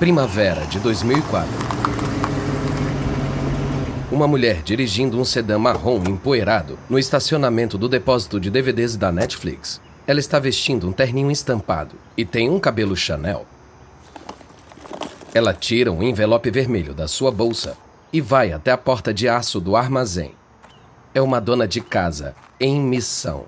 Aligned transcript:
Primavera 0.00 0.64
de 0.64 0.80
2004. 0.80 1.46
Uma 4.10 4.26
mulher 4.26 4.62
dirigindo 4.62 5.20
um 5.20 5.26
sedã 5.26 5.58
marrom 5.58 6.02
empoeirado 6.08 6.78
no 6.88 6.98
estacionamento 6.98 7.76
do 7.76 7.86
depósito 7.86 8.40
de 8.40 8.50
DVDs 8.50 8.96
da 8.96 9.12
Netflix. 9.12 9.78
Ela 10.06 10.18
está 10.18 10.38
vestindo 10.38 10.88
um 10.88 10.92
terninho 10.92 11.30
estampado 11.30 11.96
e 12.16 12.24
tem 12.24 12.48
um 12.48 12.58
cabelo 12.58 12.96
Chanel. 12.96 13.44
Ela 15.34 15.52
tira 15.52 15.92
um 15.92 16.02
envelope 16.02 16.50
vermelho 16.50 16.94
da 16.94 17.06
sua 17.06 17.30
bolsa 17.30 17.76
e 18.10 18.22
vai 18.22 18.54
até 18.54 18.70
a 18.70 18.78
porta 18.78 19.12
de 19.12 19.28
aço 19.28 19.60
do 19.60 19.76
armazém. 19.76 20.32
É 21.14 21.20
uma 21.20 21.42
dona 21.42 21.68
de 21.68 21.82
casa 21.82 22.34
em 22.58 22.80
missão. 22.80 23.44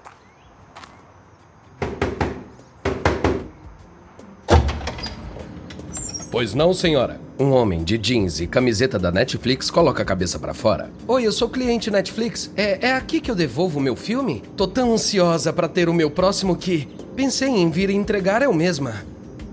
Pois 6.33 6.55
não, 6.55 6.73
senhora. 6.73 7.21
Um 7.39 7.51
homem 7.51 7.85
de 7.85 7.99
jeans 7.99 8.41
e 8.41 8.47
camiseta 8.47 8.99
da 8.99 9.13
Netflix 9.13 9.71
coloca 9.71 10.03
a 10.03 10.07
cabeça 10.07 10.39
para 10.39 10.55
fora. 10.55 10.91
Oi, 11.07 11.27
eu 11.27 11.31
sou 11.31 11.47
cliente 11.47 11.91
Netflix. 11.91 12.51
É, 12.57 12.89
é 12.89 12.93
aqui 12.95 13.21
que 13.21 13.31
eu 13.31 13.35
devolvo 13.35 13.79
o 13.79 13.83
meu 13.83 13.95
filme? 13.95 14.43
Tô 14.57 14.67
tão 14.67 14.95
ansiosa 14.95 15.53
para 15.53 15.69
ter 15.69 15.91
o 15.91 15.95
meu 15.95 16.11
próximo 16.11 16.57
que 16.57 16.89
pensei 17.15 17.51
em 17.51 17.71
vir 17.71 17.91
entregar 17.91 18.41
eu 18.41 18.55
mesma. 18.55 19.05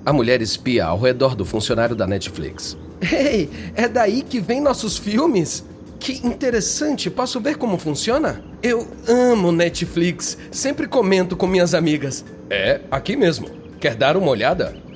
A 0.06 0.14
mulher 0.14 0.42
espia 0.42 0.86
ao 0.86 0.98
redor 0.98 1.36
do 1.36 1.44
funcionário 1.44 1.98
da 1.98 2.08
Netflix. 2.08 2.78
Ei, 3.02 3.50
é 3.76 3.90
daí 3.90 4.22
que 4.22 4.40
vem 4.40 4.62
nossos 4.62 4.98
filmes? 4.98 5.66
Que 6.00 6.26
interessante, 6.26 7.10
posso 7.10 7.42
ver 7.42 7.58
como 7.58 7.78
funciona? 7.78 8.42
Eu 8.64 8.88
amo 9.06 9.52
Netflix, 9.52 10.38
sempre 10.50 10.88
comento 10.88 11.36
com 11.36 11.46
minhas 11.46 11.74
amigas. 11.74 12.24
É, 12.50 12.80
aqui 12.90 13.18
mesmo. 13.18 13.50
Quer 13.82 13.96
dar 13.96 14.16
uma 14.16 14.32
olhada? 14.32 14.88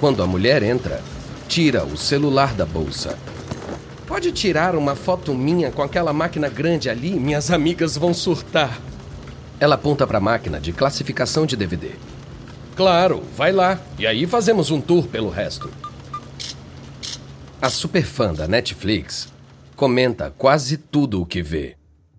Quando 0.00 0.22
a 0.22 0.26
mulher 0.26 0.62
entra, 0.62 1.02
tira 1.46 1.84
o 1.84 1.94
celular 1.94 2.54
da 2.54 2.64
bolsa. 2.64 3.18
Pode 4.06 4.32
tirar 4.32 4.74
uma 4.74 4.96
foto 4.96 5.34
minha 5.34 5.70
com 5.70 5.82
aquela 5.82 6.10
máquina 6.10 6.48
grande 6.48 6.88
ali? 6.88 7.10
Minhas 7.10 7.50
amigas 7.50 7.98
vão 7.98 8.14
surtar. 8.14 8.80
Ela 9.60 9.74
aponta 9.74 10.06
para 10.06 10.16
a 10.16 10.20
máquina 10.20 10.58
de 10.58 10.72
classificação 10.72 11.44
de 11.44 11.54
DVD. 11.54 11.90
Claro, 12.74 13.22
vai 13.36 13.52
lá. 13.52 13.78
E 13.98 14.06
aí 14.06 14.26
fazemos 14.26 14.70
um 14.70 14.80
tour 14.80 15.06
pelo 15.06 15.28
resto. 15.28 15.70
A 17.60 17.68
superfã 17.68 18.32
da 18.32 18.48
Netflix 18.48 19.28
comenta 19.76 20.30
quase 20.30 20.78
tudo 20.78 21.20
o 21.20 21.26
que 21.26 21.42
vê, 21.42 21.76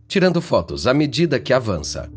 tirando 0.08 0.40
fotos 0.40 0.86
à 0.86 0.94
medida 0.94 1.40
que 1.40 1.52
avança. 1.52 2.12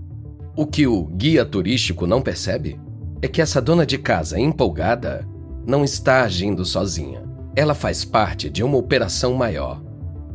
O 0.54 0.66
que 0.66 0.86
o 0.86 1.06
guia 1.06 1.42
turístico 1.42 2.06
não 2.06 2.20
percebe 2.20 2.78
é 3.22 3.28
que 3.28 3.40
essa 3.40 3.62
dona 3.62 3.86
de 3.86 3.96
casa 3.96 4.38
empolgada 4.38 5.26
não 5.66 5.84
está 5.84 6.22
agindo 6.22 6.64
sozinha. 6.64 7.22
Ela 7.56 7.74
faz 7.74 8.04
parte 8.04 8.50
de 8.50 8.62
uma 8.62 8.76
operação 8.76 9.34
maior. 9.34 9.82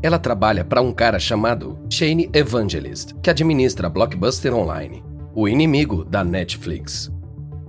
Ela 0.02 0.18
trabalha 0.18 0.64
para 0.64 0.82
um 0.82 0.94
cara 0.94 1.20
chamado 1.20 1.78
Shane 1.90 2.30
Evangelist, 2.34 3.14
que 3.22 3.30
administra 3.30 3.90
Blockbuster 3.90 4.54
Online, 4.54 5.04
o 5.36 5.48
inimigo 5.48 6.06
da 6.06 6.24
Netflix. 6.24 7.12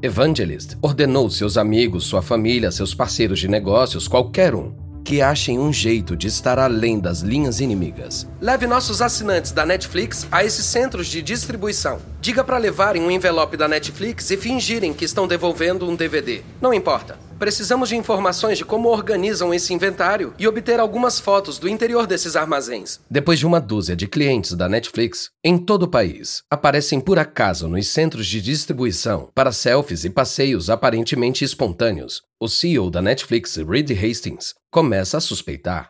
Evangelist 0.02 0.76
ordenou 0.80 1.28
seus 1.28 1.56
amigos, 1.58 2.04
sua 2.04 2.22
família, 2.22 2.70
seus 2.70 2.94
parceiros 2.94 3.38
de 3.38 3.48
negócios, 3.48 4.08
qualquer 4.08 4.54
um, 4.54 4.72
que 5.04 5.20
achem 5.20 5.58
um 5.58 5.72
jeito 5.72 6.16
de 6.16 6.28
estar 6.28 6.58
além 6.58 7.00
das 7.00 7.20
linhas 7.20 7.60
inimigas. 7.60 8.28
Leve 8.40 8.66
nossos 8.66 9.02
assinantes 9.02 9.50
da 9.50 9.66
Netflix 9.66 10.26
a 10.30 10.44
esses 10.44 10.64
centros 10.64 11.08
de 11.08 11.20
distribuição. 11.20 11.98
Diga 12.20 12.44
para 12.44 12.58
levarem 12.58 13.02
um 13.02 13.10
envelope 13.10 13.56
da 13.56 13.66
Netflix 13.66 14.30
e 14.30 14.36
fingirem 14.36 14.94
que 14.94 15.04
estão 15.04 15.26
devolvendo 15.26 15.88
um 15.88 15.96
DVD. 15.96 16.42
Não 16.60 16.72
importa. 16.72 17.29
Precisamos 17.40 17.88
de 17.88 17.96
informações 17.96 18.58
de 18.58 18.66
como 18.66 18.90
organizam 18.90 19.54
esse 19.54 19.72
inventário 19.72 20.34
e 20.38 20.46
obter 20.46 20.78
algumas 20.78 21.18
fotos 21.18 21.58
do 21.58 21.70
interior 21.70 22.06
desses 22.06 22.36
armazéns. 22.36 23.00
Depois 23.10 23.38
de 23.38 23.46
uma 23.46 23.58
dúzia 23.58 23.96
de 23.96 24.06
clientes 24.06 24.52
da 24.52 24.68
Netflix, 24.68 25.30
em 25.42 25.56
todo 25.56 25.84
o 25.84 25.88
país, 25.88 26.42
aparecem 26.50 27.00
por 27.00 27.18
acaso 27.18 27.66
nos 27.66 27.88
centros 27.88 28.26
de 28.26 28.42
distribuição 28.42 29.30
para 29.34 29.52
selfies 29.52 30.04
e 30.04 30.10
passeios 30.10 30.68
aparentemente 30.68 31.42
espontâneos. 31.42 32.20
O 32.38 32.46
CEO 32.46 32.90
da 32.90 33.00
Netflix, 33.00 33.56
Reed 33.56 33.90
Hastings, 33.90 34.52
começa 34.70 35.16
a 35.16 35.20
suspeitar. 35.20 35.88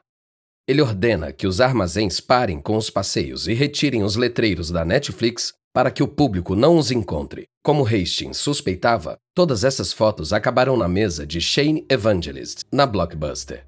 Ele 0.69 0.81
ordena 0.81 1.33
que 1.33 1.49
os 1.49 1.60
armazéns 1.60 2.21
parem 2.21 2.60
com 2.60 2.77
os 2.77 2.91
passeios 2.91 3.49
e 3.49 3.55
retirem 3.55 4.05
os 4.05 4.15
letreiros 4.15 4.71
da 4.71 4.84
Netflix 4.84 5.53
para 5.73 5.91
que 5.91 6.03
o 6.03 6.09
público 6.09 6.57
não 6.57 6.77
os 6.77 6.91
encontre. 6.91 7.47
Como 7.63 7.87
Hastings 7.87 8.37
suspeitava, 8.37 9.17
todas 9.35 9.65
essas 9.65 9.93
fotos 9.93 10.33
acabaram 10.33 10.77
na 10.77 10.89
mesa 10.89 11.27
de 11.27 11.41
Shane 11.41 11.85
Evangelist, 11.89 12.63
na 12.73 12.87
Blockbuster. 12.87 13.65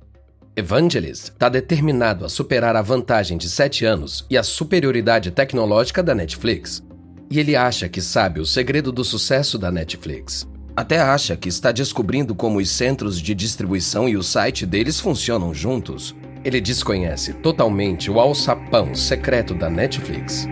Evangelist 0.55 1.29
está 1.29 1.49
determinado 1.49 2.25
a 2.25 2.29
superar 2.29 2.77
a 2.77 2.83
vantagem 2.83 3.39
de 3.39 3.49
7 3.49 3.87
anos 3.87 4.27
e 4.29 4.37
a 4.37 4.43
superioridade 4.43 5.31
tecnológica 5.31 6.03
da 6.03 6.15
Netflix. 6.15 6.83
E 7.31 7.39
ele 7.41 7.57
acha 7.57 7.89
que 7.89 8.03
sabe 8.03 8.41
o 8.41 8.45
segredo 8.45 8.93
do 8.93 9.05
sucesso 9.05 9.57
da 9.57 9.71
Netflix. 9.71 10.47
Até 10.77 11.01
acha 11.01 11.37
que 11.37 11.49
está 11.49 11.71
descobrindo 11.73 12.34
como 12.34 12.59
os 12.59 12.69
centros 12.69 13.21
de 13.21 13.34
distribuição 13.34 14.09
e 14.09 14.17
o 14.17 14.23
site 14.23 14.67
deles 14.67 15.01
funcionam 15.01 15.55
juntos. 15.55 16.15
Ele 16.45 16.61
desconhece 16.61 17.33
totalmente 17.34 18.11
o 18.11 18.19
alçapão 18.19 18.95
secreto 18.95 19.55
da 19.55 19.71
Netflix. 19.71 20.47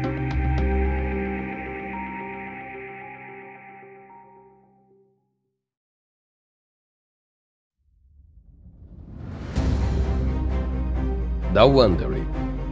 Da 11.60 11.66
Wondery. 11.66 12.26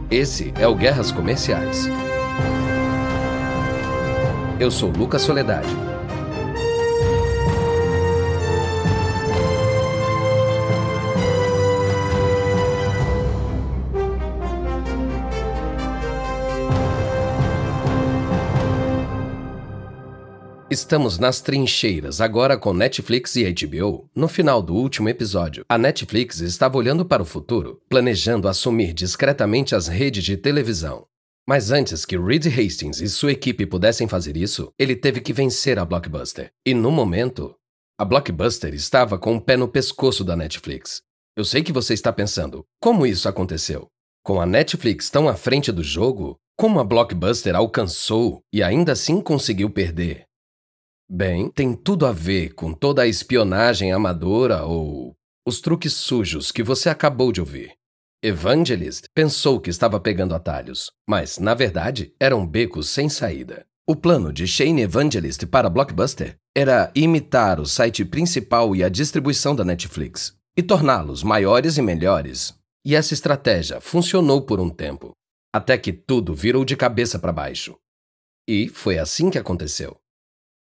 Esse 0.09 0.51
é 0.57 0.67
o 0.67 0.73
Guerras 0.73 1.11
Comerciais. 1.11 1.87
Eu 4.59 4.71
sou 4.71 4.89
Lucas 4.89 5.21
Soledade. 5.21 5.69
Estamos 20.71 21.17
nas 21.17 21.41
trincheiras, 21.41 22.21
agora 22.21 22.55
com 22.55 22.73
Netflix 22.73 23.35
e 23.35 23.51
HBO. 23.51 24.07
No 24.15 24.27
final 24.27 24.61
do 24.61 24.75
último 24.75 25.09
episódio, 25.09 25.65
a 25.67 25.79
Netflix 25.79 26.41
estava 26.41 26.77
olhando 26.77 27.03
para 27.03 27.23
o 27.23 27.25
futuro, 27.25 27.81
planejando 27.89 28.47
assumir 28.47 28.93
discretamente 28.93 29.73
as 29.73 29.87
redes 29.87 30.23
de 30.23 30.37
televisão. 30.37 31.07
Mas 31.47 31.71
antes 31.71 32.05
que 32.05 32.15
Reed 32.15 32.45
Hastings 32.45 33.01
e 33.01 33.09
sua 33.09 33.31
equipe 33.31 33.65
pudessem 33.65 34.07
fazer 34.07 34.37
isso, 34.37 34.71
ele 34.77 34.95
teve 34.95 35.21
que 35.21 35.33
vencer 35.33 35.79
a 35.79 35.85
Blockbuster. 35.85 36.51
E 36.63 36.75
no 36.75 36.91
momento, 36.91 37.55
a 37.97 38.05
Blockbuster 38.05 38.71
estava 38.75 39.17
com 39.17 39.37
o 39.37 39.41
pé 39.41 39.57
no 39.57 39.67
pescoço 39.67 40.23
da 40.23 40.35
Netflix. 40.35 41.01
Eu 41.35 41.45
sei 41.45 41.63
que 41.63 41.73
você 41.73 41.95
está 41.95 42.13
pensando, 42.13 42.63
como 42.79 43.07
isso 43.07 43.27
aconteceu? 43.27 43.87
Com 44.23 44.39
a 44.39 44.45
Netflix 44.45 45.09
tão 45.09 45.27
à 45.27 45.33
frente 45.33 45.71
do 45.71 45.81
jogo, 45.81 46.37
como 46.55 46.79
a 46.79 46.83
Blockbuster 46.83 47.55
alcançou 47.55 48.41
e 48.53 48.61
ainda 48.61 48.91
assim 48.91 49.19
conseguiu 49.19 49.71
perder? 49.71 50.28
Bem, 51.11 51.49
tem 51.49 51.73
tudo 51.73 52.05
a 52.05 52.11
ver 52.11 52.53
com 52.53 52.71
toda 52.71 53.01
a 53.01 53.07
espionagem 53.07 53.91
amadora 53.91 54.63
ou 54.63 55.15
os 55.43 55.59
truques 55.59 55.93
sujos 55.93 56.51
que 56.51 56.61
você 56.61 56.87
acabou 56.87 57.31
de 57.31 57.39
ouvir. 57.39 57.73
Evangelist 58.21 59.05
pensou 59.11 59.59
que 59.59 59.71
estava 59.71 59.99
pegando 59.99 60.35
atalhos, 60.35 60.91
mas, 61.09 61.39
na 61.39 61.55
verdade, 61.55 62.13
eram 62.19 62.45
becos 62.45 62.89
sem 62.89 63.09
saída. 63.09 63.65
O 63.87 63.95
plano 63.95 64.31
de 64.31 64.45
Shane 64.45 64.83
Evangelist 64.83 65.47
para 65.47 65.67
Blockbuster 65.67 66.37
era 66.55 66.91
imitar 66.93 67.59
o 67.59 67.65
site 67.65 68.05
principal 68.05 68.75
e 68.75 68.83
a 68.83 68.89
distribuição 68.89 69.55
da 69.55 69.65
Netflix 69.65 70.37
e 70.55 70.61
torná-los 70.61 71.23
maiores 71.23 71.77
e 71.77 71.81
melhores. 71.81 72.53
E 72.85 72.93
essa 72.93 73.15
estratégia 73.15 73.81
funcionou 73.81 74.43
por 74.43 74.59
um 74.59 74.69
tempo, 74.69 75.13
até 75.51 75.75
que 75.75 75.91
tudo 75.91 76.35
virou 76.35 76.63
de 76.63 76.77
cabeça 76.77 77.17
para 77.17 77.33
baixo. 77.33 77.75
E 78.47 78.69
foi 78.69 78.99
assim 78.99 79.31
que 79.31 79.39
aconteceu. 79.39 79.99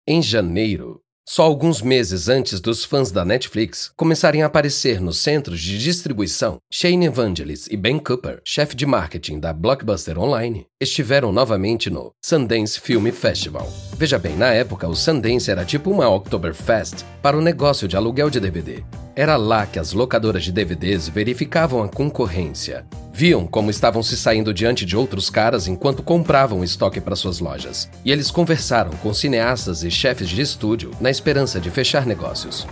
Em 0.09 0.23
janeiro, 0.23 1.01
só 1.29 1.43
alguns 1.43 1.83
meses 1.83 2.29
antes 2.29 2.61
dos 2.61 2.85
fãs 2.85 3.11
da 3.11 3.25
Netflix 3.25 3.91
começarem 3.97 4.41
a 4.41 4.47
aparecer 4.47 5.01
nos 5.01 5.19
centros 5.19 5.61
de 5.61 5.81
distribuição, 5.81 6.59
Shane 6.73 7.07
Evangelist 7.07 7.67
e 7.73 7.77
Ben 7.77 7.99
Cooper, 7.99 8.41
chefe 8.45 8.77
de 8.77 8.87
marketing 8.87 9.41
da 9.41 9.53
Blockbuster 9.53 10.17
Online, 10.17 10.65
estiveram 10.81 11.33
novamente 11.33 11.91
no 11.91 12.13
Sundance 12.25 12.79
Film 12.79 13.11
Festival. 13.11 13.69
Veja 13.97 14.17
bem, 14.17 14.37
na 14.37 14.53
época 14.53 14.87
o 14.87 14.95
Sundance 14.95 15.51
era 15.51 15.65
tipo 15.65 15.91
uma 15.91 16.09
Oktoberfest 16.09 17.03
para 17.21 17.37
o 17.37 17.43
negócio 17.43 17.89
de 17.89 17.97
aluguel 17.97 18.31
de 18.31 18.39
DVD. 18.39 18.85
Era 19.17 19.37
lá 19.37 19.67
que 19.67 19.81
as 19.81 19.93
locadoras 19.93 20.45
de 20.45 20.53
DVDs 20.53 21.09
verificavam 21.09 21.83
a 21.83 21.89
concorrência 21.89 22.87
Viam 23.19 23.47
como 23.47 23.71
estavam 23.71 24.03
se 24.03 24.15
saindo 24.15 24.53
diante 24.53 24.85
de 24.85 24.95
outros 24.95 25.31
caras 25.31 25.67
enquanto 25.67 26.03
compravam 26.03 26.63
estoque 26.63 27.01
para 27.01 27.17
suas 27.17 27.41
lojas. 27.41 27.89
E 28.05 28.13
eles 28.13 28.31
conversaram 28.31 28.91
com 28.91 29.15
cineastas 29.15 29.83
e 29.83 29.91
chefes 29.91 30.29
de 30.29 30.43
estúdio 30.43 30.91
na 31.01 31.11
esperança 31.11 31.59
de 31.59 31.71
fechar 31.71 32.05
negócios. 32.05 32.67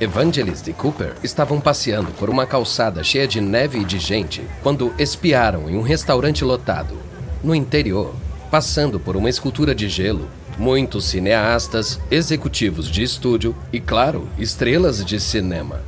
Evangelist 0.00 0.66
e 0.66 0.72
Cooper 0.72 1.12
estavam 1.22 1.60
passeando 1.60 2.10
por 2.12 2.30
uma 2.30 2.46
calçada 2.46 3.04
cheia 3.04 3.28
de 3.28 3.38
neve 3.38 3.80
e 3.80 3.84
de 3.84 3.98
gente 3.98 4.42
quando 4.62 4.94
espiaram 4.98 5.68
em 5.68 5.76
um 5.76 5.82
restaurante 5.82 6.42
lotado. 6.42 6.96
No 7.44 7.54
interior, 7.54 8.14
passando 8.50 8.98
por 8.98 9.14
uma 9.14 9.28
escultura 9.28 9.74
de 9.74 9.90
gelo, 9.90 10.26
muitos 10.56 11.04
cineastas, 11.04 12.00
executivos 12.10 12.90
de 12.90 13.02
estúdio 13.02 13.54
e, 13.70 13.78
claro, 13.78 14.26
estrelas 14.38 15.04
de 15.04 15.20
cinema. 15.20 15.82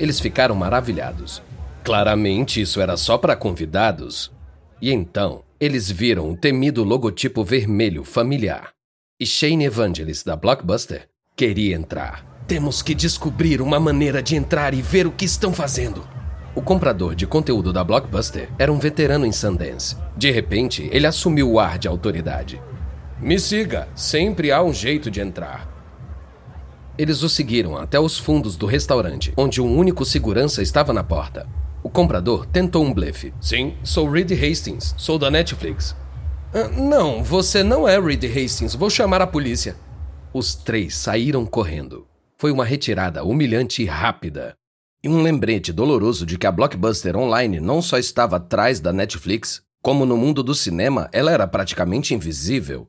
Eles 0.00 0.18
ficaram 0.18 0.54
maravilhados. 0.54 1.42
Claramente 1.84 2.60
isso 2.60 2.80
era 2.80 2.96
só 2.96 3.18
para 3.18 3.34
convidados. 3.34 4.30
E 4.80 4.92
então, 4.92 5.42
eles 5.58 5.90
viram 5.90 6.30
o 6.30 6.36
temido 6.36 6.84
logotipo 6.84 7.44
vermelho 7.44 8.04
familiar. 8.04 8.70
E 9.20 9.26
Shane 9.26 9.64
Evangelist 9.64 10.24
da 10.24 10.36
Blockbuster 10.36 11.08
queria 11.36 11.74
entrar. 11.76 12.24
Temos 12.46 12.82
que 12.82 12.94
descobrir 12.94 13.60
uma 13.60 13.80
maneira 13.80 14.22
de 14.22 14.36
entrar 14.36 14.74
e 14.74 14.82
ver 14.82 15.06
o 15.06 15.12
que 15.12 15.24
estão 15.24 15.52
fazendo. 15.52 16.06
O 16.54 16.60
comprador 16.60 17.14
de 17.14 17.26
conteúdo 17.26 17.72
da 17.72 17.82
Blockbuster 17.82 18.48
era 18.58 18.72
um 18.72 18.78
veterano 18.78 19.24
em 19.24 19.32
Sundance. 19.32 19.96
De 20.16 20.30
repente, 20.30 20.88
ele 20.92 21.06
assumiu 21.06 21.50
o 21.50 21.58
ar 21.58 21.78
de 21.78 21.88
autoridade. 21.88 22.60
Me 23.20 23.38
siga, 23.38 23.88
sempre 23.94 24.52
há 24.52 24.62
um 24.62 24.72
jeito 24.72 25.10
de 25.10 25.20
entrar. 25.20 25.68
Eles 26.98 27.22
o 27.22 27.28
seguiram 27.28 27.76
até 27.76 27.98
os 27.98 28.18
fundos 28.18 28.56
do 28.56 28.66
restaurante, 28.66 29.32
onde 29.36 29.62
um 29.62 29.76
único 29.76 30.04
segurança 30.04 30.60
estava 30.60 30.92
na 30.92 31.02
porta. 31.02 31.46
O 31.82 31.90
comprador 31.90 32.46
tentou 32.46 32.84
um 32.84 32.94
blefe. 32.94 33.34
Sim, 33.40 33.76
sou 33.82 34.08
Reed 34.08 34.30
Hastings, 34.30 34.94
sou 34.96 35.18
da 35.18 35.30
Netflix. 35.30 35.96
Ah, 36.54 36.68
não, 36.68 37.24
você 37.24 37.64
não 37.64 37.88
é 37.88 37.98
Reed 37.98 38.24
Hastings, 38.24 38.76
vou 38.76 38.88
chamar 38.88 39.20
a 39.20 39.26
polícia. 39.26 39.76
Os 40.32 40.54
três 40.54 40.94
saíram 40.94 41.44
correndo. 41.44 42.06
Foi 42.38 42.52
uma 42.52 42.64
retirada 42.64 43.24
humilhante 43.24 43.82
e 43.82 43.84
rápida. 43.84 44.54
E 45.02 45.08
um 45.08 45.22
lembrete 45.22 45.72
doloroso 45.72 46.24
de 46.24 46.38
que 46.38 46.46
a 46.46 46.52
Blockbuster 46.52 47.16
Online 47.16 47.58
não 47.58 47.82
só 47.82 47.98
estava 47.98 48.36
atrás 48.36 48.78
da 48.78 48.92
Netflix, 48.92 49.60
como 49.82 50.06
no 50.06 50.16
mundo 50.16 50.42
do 50.44 50.54
cinema 50.54 51.08
ela 51.12 51.32
era 51.32 51.48
praticamente 51.48 52.14
invisível. 52.14 52.88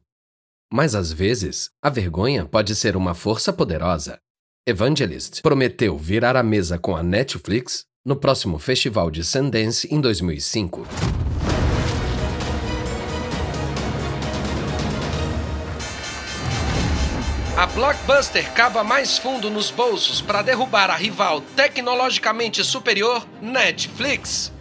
Mas 0.71 0.93
às 0.93 1.11
vezes, 1.11 1.71
a 1.81 1.89
vergonha 1.89 2.45
pode 2.45 2.75
ser 2.75 2.95
uma 2.95 3.15
força 3.15 3.51
poderosa. 3.51 4.19
Evangelist 4.67 5.41
prometeu 5.41 5.97
virar 5.97 6.37
a 6.37 6.43
mesa 6.43 6.77
com 6.77 6.95
a 6.95 7.01
Netflix 7.01 7.85
no 8.05 8.17
próximo 8.17 8.59
Festival 8.59 9.09
de 9.09 9.23
Sundance 9.23 9.87
em 9.89 10.01
2005. 10.01 10.85
A 17.55 17.65
Blockbuster 17.67 18.51
cava 18.53 18.83
mais 18.83 19.17
fundo 19.17 19.49
nos 19.49 19.71
bolsos 19.71 20.19
para 20.19 20.41
derrubar 20.41 20.89
a 20.89 20.95
rival 20.97 21.39
tecnologicamente 21.55 22.61
superior 22.61 23.25
Netflix. 23.41 24.51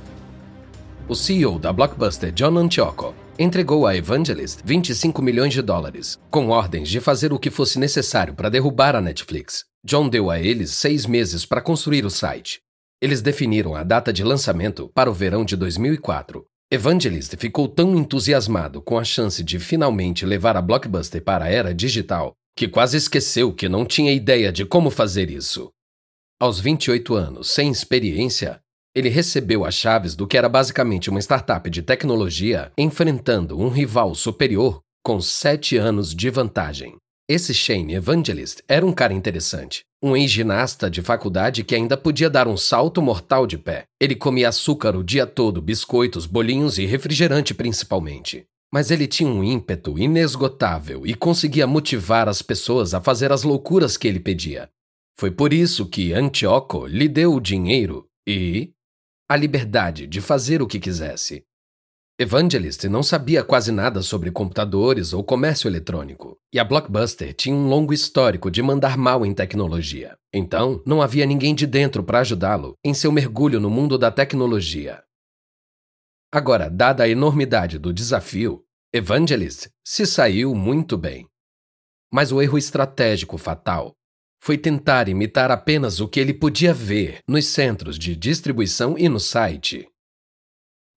O 1.09 1.17
CEO 1.17 1.59
da 1.59 1.73
Blockbuster, 1.73 2.31
John 2.31 2.57
Antioco, 2.57 3.13
entregou 3.37 3.89
a 3.89 3.97
Evangelist 3.97 4.61
25 4.65 5.21
milhões 5.21 5.53
de 5.53 5.63
dólares, 5.63 6.17
com 6.31 6.49
ordens 6.51 6.89
de 6.89 7.01
fazer 7.01 7.33
o 7.33 7.41
que 7.41 7.51
fosse 7.51 7.77
necessário 7.77 8.35
para 8.35 8.49
derrubar 8.49 8.95
a 8.95 9.01
Netflix. 9.01 9.65
John 9.85 10.09
deu 10.09 10.31
a 10.31 10.39
eles 10.39 10.71
seis 10.71 11.07
meses 11.07 11.45
para 11.45 11.61
construir 11.61 12.05
o 12.05 12.11
site. 12.11 12.61
Eles 13.03 13.21
definiram 13.21 13.75
a 13.75 13.83
data 13.83 14.13
de 14.13 14.23
lançamento 14.23 14.89
para 14.95 15.11
o 15.11 15.13
verão 15.13 15.45
de 15.45 15.57
2004. 15.57 16.47
Evangelist 16.71 17.35
ficou 17.37 17.67
tão 17.67 17.97
entusiasmado 17.97 18.81
com 18.81 18.97
a 18.97 19.03
chance 19.03 19.43
de 19.43 19.59
finalmente 19.59 20.25
levar 20.25 20.57
a 20.57 20.63
Blockbuster 20.63 21.21
para 21.21 21.47
a 21.47 21.49
era 21.49 21.75
digital 21.75 22.33
que 22.57 22.69
quase 22.69 22.97
esqueceu 22.97 23.53
que 23.53 23.69
não 23.69 23.85
tinha 23.85 24.13
ideia 24.13 24.53
de 24.53 24.65
como 24.65 24.89
fazer 24.89 25.31
isso. 25.31 25.71
Aos 26.41 26.61
28 26.61 27.15
anos, 27.15 27.51
sem 27.51 27.71
experiência, 27.71 28.61
ele 28.95 29.09
recebeu 29.09 29.65
as 29.65 29.75
chaves 29.75 30.15
do 30.15 30.27
que 30.27 30.37
era 30.37 30.49
basicamente 30.49 31.11
uma 31.11 31.19
startup 31.19 31.69
de 31.69 31.83
tecnologia 31.83 32.71
enfrentando 32.79 33.59
um 33.59 33.69
rival 33.69 34.15
superior 34.15 34.81
com 35.03 35.21
sete 35.21 35.77
anos 35.77 36.15
de 36.15 36.31
vantagem. 36.31 36.97
Esse 37.29 37.53
Shane 37.53 37.95
Evangelist 37.95 38.61
era 38.69 38.85
um 38.87 38.93
cara 38.93 39.15
interessante, 39.15 39.83
um 40.03 40.17
ex-ginasta 40.17 40.91
de 40.91 41.01
faculdade 41.01 41.63
que 41.63 41.75
ainda 41.75 41.97
podia 41.97 42.29
dar 42.29 42.49
um 42.49 42.57
salto 42.57 43.01
mortal 43.01 43.47
de 43.47 43.57
pé. 43.57 43.85
Ele 44.01 44.17
comia 44.17 44.49
açúcar 44.49 44.97
o 44.97 45.05
dia 45.05 45.27
todo, 45.27 45.63
biscoitos, 45.63 46.27
bolinhos 46.27 46.77
e 46.77 46.85
refrigerante 46.85 47.55
principalmente. 47.55 48.45
Mas 48.73 48.91
ele 48.91 49.07
tinha 49.07 49.31
um 49.31 49.45
ímpeto 49.45 49.99
inesgotável 49.99 51.07
e 51.07 51.15
conseguia 51.15 51.67
motivar 51.67 52.29
as 52.29 52.43
pessoas 52.43 52.95
a 52.95 53.01
fazer 53.01 53.31
as 53.31 53.45
loucuras 53.45 53.97
que 53.97 54.09
ele 54.09 54.19
pedia. 54.19 54.69
Foi 55.17 55.31
por 55.31 55.53
isso 55.53 55.87
que 55.87 56.13
Antioco 56.13 56.87
lhe 56.87 57.09
deu 57.09 57.35
o 57.35 57.41
dinheiro 57.41 58.09
e 58.27 58.73
a 59.29 59.37
liberdade 59.37 60.07
de 60.07 60.21
fazer 60.21 60.61
o 60.61 60.67
que 60.67 60.81
quisesse. 60.81 61.45
Evangelist 62.19 62.85
não 62.85 63.03
sabia 63.03 63.43
quase 63.43 63.73
nada 63.73 64.03
sobre 64.03 64.31
computadores 64.31 65.13
ou 65.13 65.25
comércio 65.25 65.67
eletrônico, 65.67 66.39
e 66.53 66.59
a 66.59 66.65
Blockbuster 66.65 67.35
tinha 67.35 67.57
um 67.57 67.69
longo 67.69 67.93
histórico 67.93 68.51
de 68.51 68.63
mandar 68.63 68.97
mal 68.99 69.25
em 69.25 69.33
tecnologia. 69.35 70.17
Então, 70.33 70.83
não 70.87 71.01
havia 71.01 71.25
ninguém 71.25 71.55
de 71.55 71.67
dentro 71.67 72.03
para 72.05 72.21
ajudá-lo 72.21 72.75
em 72.85 72.93
seu 72.93 73.11
mergulho 73.11 73.59
no 73.59 73.71
mundo 73.71 73.97
da 73.97 74.11
tecnologia. 74.11 75.03
Agora, 76.31 76.69
dada 76.69 77.05
a 77.05 77.09
enormidade 77.09 77.79
do 77.79 77.93
desafio, 77.93 78.63
Evangelist 78.93 79.69
se 79.85 80.07
saiu 80.07 80.55
muito 80.55 80.99
bem. 80.99 81.27
Mas 82.13 82.31
o 82.31 82.43
erro 82.43 82.59
estratégico 82.59 83.39
fatal 83.39 83.95
foi 84.41 84.59
tentar 84.59 85.09
imitar 85.09 85.51
apenas 85.51 86.01
o 86.01 86.09
que 86.09 86.21
ele 86.21 86.35
podia 86.35 86.75
ver 86.75 87.21
nos 87.29 87.47
centros 87.47 87.99
de 87.99 88.15
distribuição 88.15 88.99
e 88.99 89.09
no 89.09 89.21
site. 89.21 89.89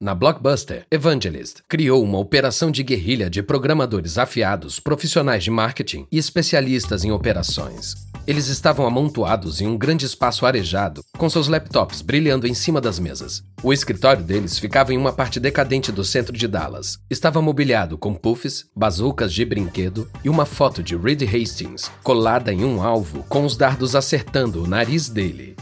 Na 0.02 0.14
Blockbuster, 0.14 0.86
Evangelist 0.92 1.62
criou 1.70 2.04
uma 2.04 2.20
operação 2.20 2.70
de 2.70 2.84
guerrilha 2.84 3.30
de 3.30 3.42
programadores 3.42 4.18
afiados, 4.18 4.78
profissionais 4.78 5.42
de 5.42 5.50
marketing 5.50 6.06
e 6.12 6.18
especialistas 6.18 7.06
em 7.06 7.14
operações. 7.14 7.96
Eles 8.28 8.48
estavam 8.48 8.86
amontoados 8.86 9.62
em 9.62 9.68
um 9.68 9.78
grande 9.78 10.06
espaço 10.06 10.46
arejado, 10.46 11.02
com 11.18 11.30
seus 11.30 11.48
laptops 11.48 12.02
brilhando 12.02 12.46
em 12.46 12.54
cima 12.54 12.82
das 12.82 13.00
mesas. 13.00 13.42
O 13.64 13.72
escritório 13.72 14.22
deles 14.22 14.60
ficava 14.60 14.94
em 14.94 14.98
uma 14.98 15.14
parte 15.14 15.40
decadente 15.40 15.94
do 15.94 16.04
centro 16.04 16.36
de 16.36 16.46
Dallas. 16.46 16.98
Estava 17.10 17.42
mobiliado 17.42 17.98
com 17.98 18.14
puffs, 18.14 18.66
bazucas 18.76 19.32
de 19.32 19.46
brinquedo 19.46 20.10
e 20.26 20.30
uma 20.30 20.46
foto 20.46 20.84
de 20.84 20.98
Reed 20.98 21.22
Hastings 21.24 21.90
colada 22.04 22.52
em 22.52 22.66
um 22.66 22.84
alvo 22.84 23.24
com 23.30 23.46
os 23.46 23.56
dardos 23.56 23.96
acertando 23.96 24.62
o 24.62 24.68
nariz 24.68 25.08
dele. 25.08 25.56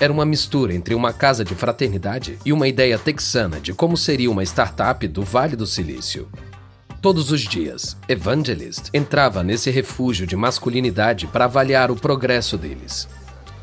Era 0.00 0.12
uma 0.12 0.24
mistura 0.24 0.72
entre 0.72 0.94
uma 0.94 1.12
casa 1.12 1.44
de 1.44 1.56
fraternidade 1.56 2.38
e 2.44 2.52
uma 2.52 2.68
ideia 2.68 2.96
texana 2.96 3.58
de 3.58 3.72
como 3.72 3.96
seria 3.96 4.30
uma 4.30 4.44
startup 4.44 5.06
do 5.08 5.24
Vale 5.24 5.56
do 5.56 5.66
Silício. 5.66 6.28
Todos 7.02 7.32
os 7.32 7.40
dias, 7.40 7.96
Evangelist 8.08 8.90
entrava 8.94 9.42
nesse 9.42 9.70
refúgio 9.70 10.24
de 10.24 10.36
masculinidade 10.36 11.26
para 11.26 11.46
avaliar 11.46 11.90
o 11.90 11.96
progresso 11.96 12.56
deles. 12.56 13.08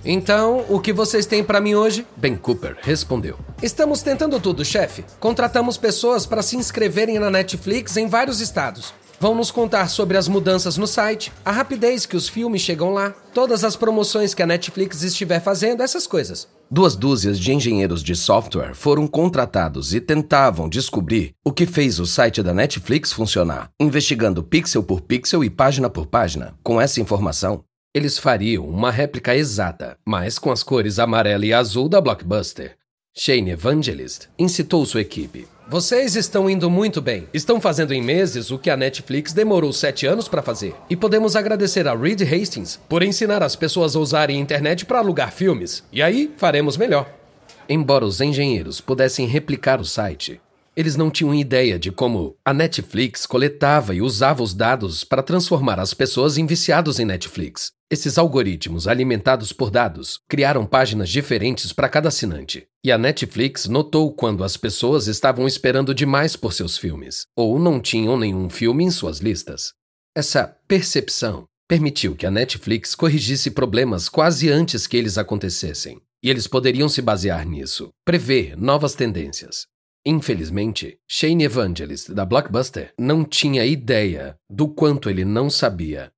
Então, 0.04 0.66
o 0.70 0.80
que 0.80 0.92
vocês 0.92 1.26
têm 1.26 1.44
para 1.44 1.62
mim 1.62 1.74
hoje? 1.74 2.06
Ben 2.18 2.36
Cooper 2.36 2.78
respondeu. 2.82 3.40
Estamos 3.64 4.02
tentando 4.02 4.40
tudo, 4.40 4.64
chefe. 4.64 5.06
Contratamos 5.20 5.78
pessoas 5.78 6.26
para 6.26 6.42
se 6.42 6.58
inscreverem 6.58 7.18
na 7.18 7.32
Netflix 7.32 7.96
em 7.96 8.08
vários 8.08 8.42
estados. 8.42 8.94
Vão 9.20 9.34
nos 9.34 9.50
contar 9.50 9.90
sobre 9.90 10.18
as 10.18 10.28
mudanças 10.28 10.78
no 10.78 10.86
site, 10.86 11.32
a 11.44 11.52
rapidez 11.52 12.06
que 12.06 12.18
os 12.18 12.28
filmes 12.28 12.62
chegam 12.62 12.92
lá, 12.92 13.12
todas 13.34 13.64
as 13.64 13.76
promoções 13.76 14.34
que 14.34 14.44
a 14.44 14.48
Netflix 14.48 15.04
estiver 15.04 15.40
fazendo, 15.40 15.82
essas 15.82 16.06
coisas. 16.06 16.48
Duas 16.70 16.96
dúzias 16.96 17.40
de 17.40 17.54
engenheiros 17.54 18.04
de 18.04 18.16
software 18.16 18.74
foram 18.74 19.08
contratados 19.08 19.94
e 19.94 20.02
tentavam 20.02 20.68
descobrir 20.68 21.34
o 21.46 21.52
que 21.52 21.66
fez 21.66 22.00
o 22.00 22.06
site 22.06 22.44
da 22.44 22.54
Netflix 22.54 23.14
funcionar, 23.14 23.70
investigando 23.80 24.44
pixel 24.44 24.84
por 24.84 25.02
pixel 25.02 25.44
e 25.44 25.50
página 25.50 25.90
por 25.90 26.08
página. 26.08 26.54
Com 26.64 26.82
essa 26.82 27.00
informação, 27.00 27.64
eles 27.94 28.18
fariam 28.18 28.68
uma 28.68 28.92
réplica 28.92 29.36
exata, 29.36 29.98
mas 30.06 30.38
com 30.38 30.52
as 30.52 30.64
cores 30.64 31.00
amarela 31.00 31.46
e 31.46 31.54
azul 31.54 31.88
da 31.88 32.02
Blockbuster. 32.02 32.76
Shane 33.18 33.52
Evangelist 33.52 34.28
incitou 34.38 34.86
sua 34.86 35.00
equipe. 35.00 35.48
Vocês 35.68 36.16
estão 36.16 36.48
indo 36.48 36.70
muito 36.70 37.02
bem. 37.02 37.28
Estão 37.34 37.60
fazendo 37.60 37.92
em 37.92 38.00
meses 38.00 38.52
o 38.52 38.60
que 38.60 38.70
a 38.70 38.78
Netflix 38.78 39.34
demorou 39.34 39.74
sete 39.74 40.06
anos 40.06 40.28
para 40.28 40.44
fazer. 40.44 40.76
E 40.88 40.96
podemos 40.96 41.36
agradecer 41.36 41.88
a 41.88 41.96
Reed 41.96 42.22
Hastings 42.22 42.80
por 42.88 43.02
ensinar 43.02 43.42
as 43.42 43.56
pessoas 43.56 43.96
a 43.96 44.00
usarem 44.00 44.38
a 44.38 44.40
internet 44.40 44.86
para 44.86 45.00
alugar 45.00 45.32
filmes. 45.32 45.84
E 45.92 46.04
aí 46.04 46.32
faremos 46.38 46.78
melhor. 46.78 47.12
Embora 47.68 48.06
os 48.06 48.22
engenheiros 48.22 48.80
pudessem 48.80 49.26
replicar 49.26 49.82
o 49.82 49.86
site, 49.86 50.40
eles 50.76 50.96
não 50.96 51.10
tinham 51.10 51.34
ideia 51.34 51.80
de 51.80 51.92
como 51.92 52.38
a 52.44 52.54
Netflix 52.54 53.26
coletava 53.26 53.96
e 53.96 54.02
usava 54.02 54.44
os 54.44 54.54
dados 54.54 55.04
para 55.04 55.24
transformar 55.24 55.80
as 55.80 55.94
pessoas 55.94 56.38
em 56.38 56.46
viciados 56.46 57.00
em 57.00 57.06
Netflix. 57.06 57.72
Esses 57.90 58.18
algoritmos, 58.18 58.88
alimentados 58.88 59.54
por 59.54 59.70
dados, 59.70 60.20
criaram 60.28 60.66
páginas 60.66 61.10
diferentes 61.10 61.72
para 61.72 61.88
cada 61.88 62.10
assinante. 62.10 62.68
E 62.84 62.92
a 62.92 62.98
Netflix 62.98 63.68
notou 63.68 64.12
quando 64.12 64.44
as 64.44 64.58
pessoas 64.58 65.08
estavam 65.08 65.48
esperando 65.48 65.94
demais 65.94 66.36
por 66.36 66.52
seus 66.52 66.78
filmes, 66.78 67.28
ou 67.36 67.60
não 67.60 67.80
tinham 67.80 68.18
nenhum 68.18 68.50
filme 68.50 68.84
em 68.84 68.92
suas 68.92 69.20
listas. 69.20 69.74
Essa 70.16 70.58
percepção 70.68 71.46
permitiu 71.68 72.16
que 72.16 72.26
a 72.26 72.32
Netflix 72.32 72.96
corrigisse 72.96 73.52
problemas 73.52 74.10
quase 74.10 74.50
antes 74.50 74.88
que 74.88 74.98
eles 74.98 75.18
acontecessem, 75.18 76.02
e 76.24 76.30
eles 76.30 76.48
poderiam 76.48 76.90
se 76.90 77.02
basear 77.02 77.46
nisso, 77.46 77.90
prever 78.04 78.58
novas 78.58 78.96
tendências. 78.96 79.68
Infelizmente, 80.08 81.00
Shane 81.10 81.46
Evangelist, 81.46 82.12
da 82.12 82.24
Blockbuster, 82.24 82.94
não 83.00 83.26
tinha 83.26 83.66
ideia 83.66 84.38
do 84.48 84.68
quanto 84.68 85.10
ele 85.10 85.26
não 85.26 85.50
sabia. 85.50 86.12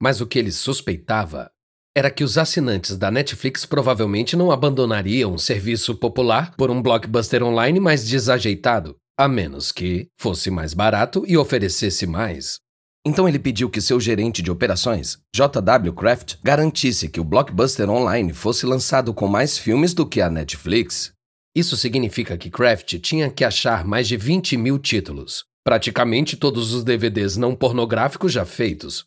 Mas 0.00 0.20
o 0.20 0.26
que 0.26 0.38
ele 0.38 0.52
suspeitava 0.52 1.50
era 1.96 2.10
que 2.10 2.22
os 2.22 2.36
assinantes 2.36 2.98
da 2.98 3.10
Netflix 3.10 3.64
provavelmente 3.64 4.36
não 4.36 4.50
abandonariam 4.50 5.32
um 5.32 5.38
serviço 5.38 5.94
popular 5.94 6.54
por 6.56 6.70
um 6.70 6.82
blockbuster 6.82 7.42
online 7.42 7.80
mais 7.80 8.06
desajeitado, 8.06 8.96
a 9.16 9.26
menos 9.26 9.72
que 9.72 10.08
fosse 10.18 10.50
mais 10.50 10.74
barato 10.74 11.24
e 11.26 11.36
oferecesse 11.38 12.06
mais. 12.06 12.58
Então 13.06 13.26
ele 13.26 13.38
pediu 13.38 13.70
que 13.70 13.80
seu 13.80 13.98
gerente 14.00 14.42
de 14.42 14.50
operações, 14.50 15.18
J.W. 15.34 15.92
Kraft, 15.94 16.36
garantisse 16.42 17.08
que 17.08 17.20
o 17.20 17.24
blockbuster 17.24 17.88
online 17.88 18.34
fosse 18.34 18.66
lançado 18.66 19.14
com 19.14 19.28
mais 19.28 19.56
filmes 19.56 19.94
do 19.94 20.04
que 20.04 20.20
a 20.20 20.28
Netflix. 20.28 21.13
Isso 21.54 21.76
significa 21.76 22.36
que 22.36 22.50
Kraft 22.50 22.98
tinha 22.98 23.30
que 23.30 23.44
achar 23.44 23.84
mais 23.84 24.08
de 24.08 24.16
20 24.16 24.56
mil 24.56 24.78
títulos, 24.78 25.44
praticamente 25.64 26.36
todos 26.36 26.72
os 26.72 26.82
DVDs 26.82 27.36
não 27.36 27.54
pornográficos 27.54 28.32
já 28.32 28.44
feitos, 28.44 29.06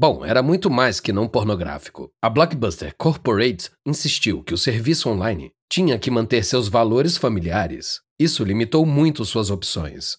Bom, 0.00 0.24
era 0.24 0.44
muito 0.44 0.70
mais 0.70 1.00
que 1.00 1.12
não 1.12 1.26
pornográfico. 1.26 2.08
A 2.22 2.30
Blockbuster 2.30 2.94
Corporate 2.96 3.68
insistiu 3.84 4.44
que 4.44 4.54
o 4.54 4.58
serviço 4.58 5.08
online 5.08 5.50
tinha 5.68 5.98
que 5.98 6.08
manter 6.08 6.44
seus 6.44 6.68
valores 6.68 7.16
familiares. 7.16 8.00
Isso 8.16 8.44
limitou 8.44 8.86
muito 8.86 9.24
suas 9.24 9.50
opções. 9.50 10.16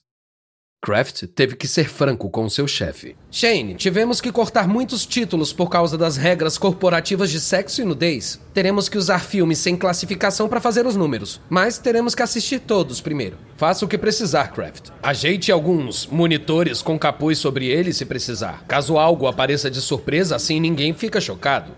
Kraft 0.81 1.23
teve 1.35 1.57
que 1.57 1.67
ser 1.67 1.89
franco 1.89 2.29
com 2.29 2.49
seu 2.49 2.65
chefe. 2.65 3.15
Shane, 3.29 3.75
tivemos 3.75 4.21
que 4.21 4.31
cortar 4.31 4.65
muitos 4.65 5.05
títulos 5.05 5.51
por 5.51 5.69
causa 5.69 5.97
das 5.97 6.15
regras 6.15 6.57
corporativas 6.57 7.29
de 7.29 7.41
sexo 7.41 7.81
e 7.81 7.85
nudez. 7.85 8.39
Teremos 8.53 8.87
que 8.87 8.97
usar 8.97 9.19
filmes 9.19 9.57
sem 9.57 9.75
classificação 9.75 10.47
para 10.47 10.61
fazer 10.61 10.87
os 10.87 10.95
números, 10.95 11.41
mas 11.49 11.77
teremos 11.77 12.15
que 12.15 12.23
assistir 12.23 12.59
todos 12.59 13.01
primeiro. 13.01 13.37
Faça 13.57 13.83
o 13.83 13.89
que 13.89 13.97
precisar, 13.97 14.53
Kraft. 14.53 14.89
Ajeite 15.03 15.51
alguns 15.51 16.07
monitores 16.07 16.81
com 16.81 16.97
capuz 16.97 17.37
sobre 17.37 17.67
eles 17.67 17.97
se 17.97 18.05
precisar. 18.05 18.63
Caso 18.65 18.97
algo 18.97 19.27
apareça 19.27 19.69
de 19.69 19.81
surpresa, 19.81 20.37
assim 20.37 20.61
ninguém 20.61 20.93
fica 20.93 21.19
chocado. 21.19 21.73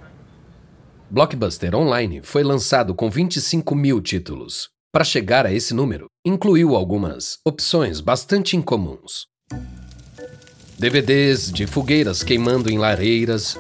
Blockbuster 1.10 1.76
Online 1.76 2.22
foi 2.24 2.44
lançado 2.44 2.96
com 2.96 3.10
25 3.10 3.76
mil 3.76 4.00
títulos. 4.00 4.71
Para 4.94 5.06
chegar 5.06 5.46
a 5.46 5.54
esse 5.54 5.74
número, 5.74 6.08
incluiu 6.26 6.76
algumas 6.76 7.38
opções 7.46 8.02
bastante 8.02 8.58
incomuns. 8.58 9.26
DVDs 10.78 11.50
de 11.50 11.66
fogueiras 11.66 12.24
queimando 12.24 12.70
em 12.70 12.78
lareiras, 12.78 13.58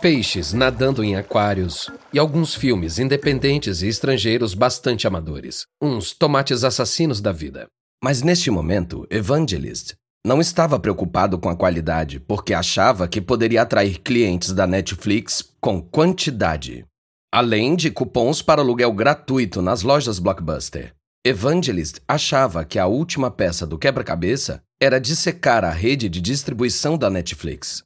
peixes 0.00 0.52
nadando 0.52 1.02
em 1.02 1.16
aquários 1.16 1.90
e 2.12 2.20
alguns 2.20 2.54
filmes 2.54 3.00
independentes 3.00 3.82
e 3.82 3.88
estrangeiros 3.88 4.54
bastante 4.54 5.08
amadores, 5.08 5.64
uns 5.82 6.12
tomates 6.12 6.62
assassinos 6.62 7.20
da 7.20 7.32
vida. 7.32 7.66
Mas 8.00 8.22
neste 8.22 8.48
momento, 8.48 9.04
Evangelist 9.10 9.94
não 10.24 10.40
estava 10.40 10.78
preocupado 10.78 11.36
com 11.36 11.48
a 11.48 11.56
qualidade 11.56 12.20
porque 12.20 12.54
achava 12.54 13.08
que 13.08 13.20
poderia 13.20 13.62
atrair 13.62 13.98
clientes 13.98 14.52
da 14.52 14.68
Netflix 14.68 15.42
com 15.60 15.82
quantidade 15.82 16.86
além 17.34 17.74
de 17.74 17.90
cupons 17.90 18.40
para 18.40 18.62
aluguel 18.62 18.92
gratuito 18.92 19.60
nas 19.60 19.82
lojas 19.82 20.20
Blockbuster. 20.20 20.94
Evangelist 21.26 21.98
achava 22.06 22.64
que 22.64 22.78
a 22.78 22.86
última 22.86 23.28
peça 23.28 23.66
do 23.66 23.76
quebra-cabeça 23.76 24.62
era 24.80 25.00
dissecar 25.00 25.64
a 25.64 25.70
rede 25.70 26.08
de 26.08 26.20
distribuição 26.20 26.96
da 26.96 27.10
Netflix. 27.10 27.82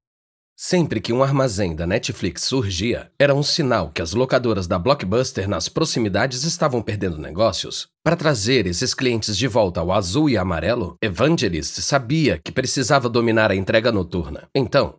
Sempre 0.54 1.00
que 1.00 1.14
um 1.14 1.22
armazém 1.22 1.74
da 1.74 1.86
Netflix 1.86 2.42
surgia, 2.42 3.10
era 3.18 3.34
um 3.34 3.42
sinal 3.42 3.90
que 3.90 4.02
as 4.02 4.12
locadoras 4.12 4.66
da 4.66 4.78
Blockbuster 4.78 5.48
nas 5.48 5.66
proximidades 5.66 6.44
estavam 6.44 6.82
perdendo 6.82 7.16
negócios. 7.16 7.88
Para 8.04 8.16
trazer 8.16 8.66
esses 8.66 8.92
clientes 8.92 9.34
de 9.34 9.48
volta 9.48 9.80
ao 9.80 9.90
azul 9.92 10.28
e 10.28 10.36
amarelo, 10.36 10.98
Evangelist 11.02 11.80
sabia 11.80 12.38
que 12.38 12.52
precisava 12.52 13.08
dominar 13.08 13.50
a 13.50 13.56
entrega 13.56 13.90
noturna. 13.90 14.46
Então, 14.54 14.96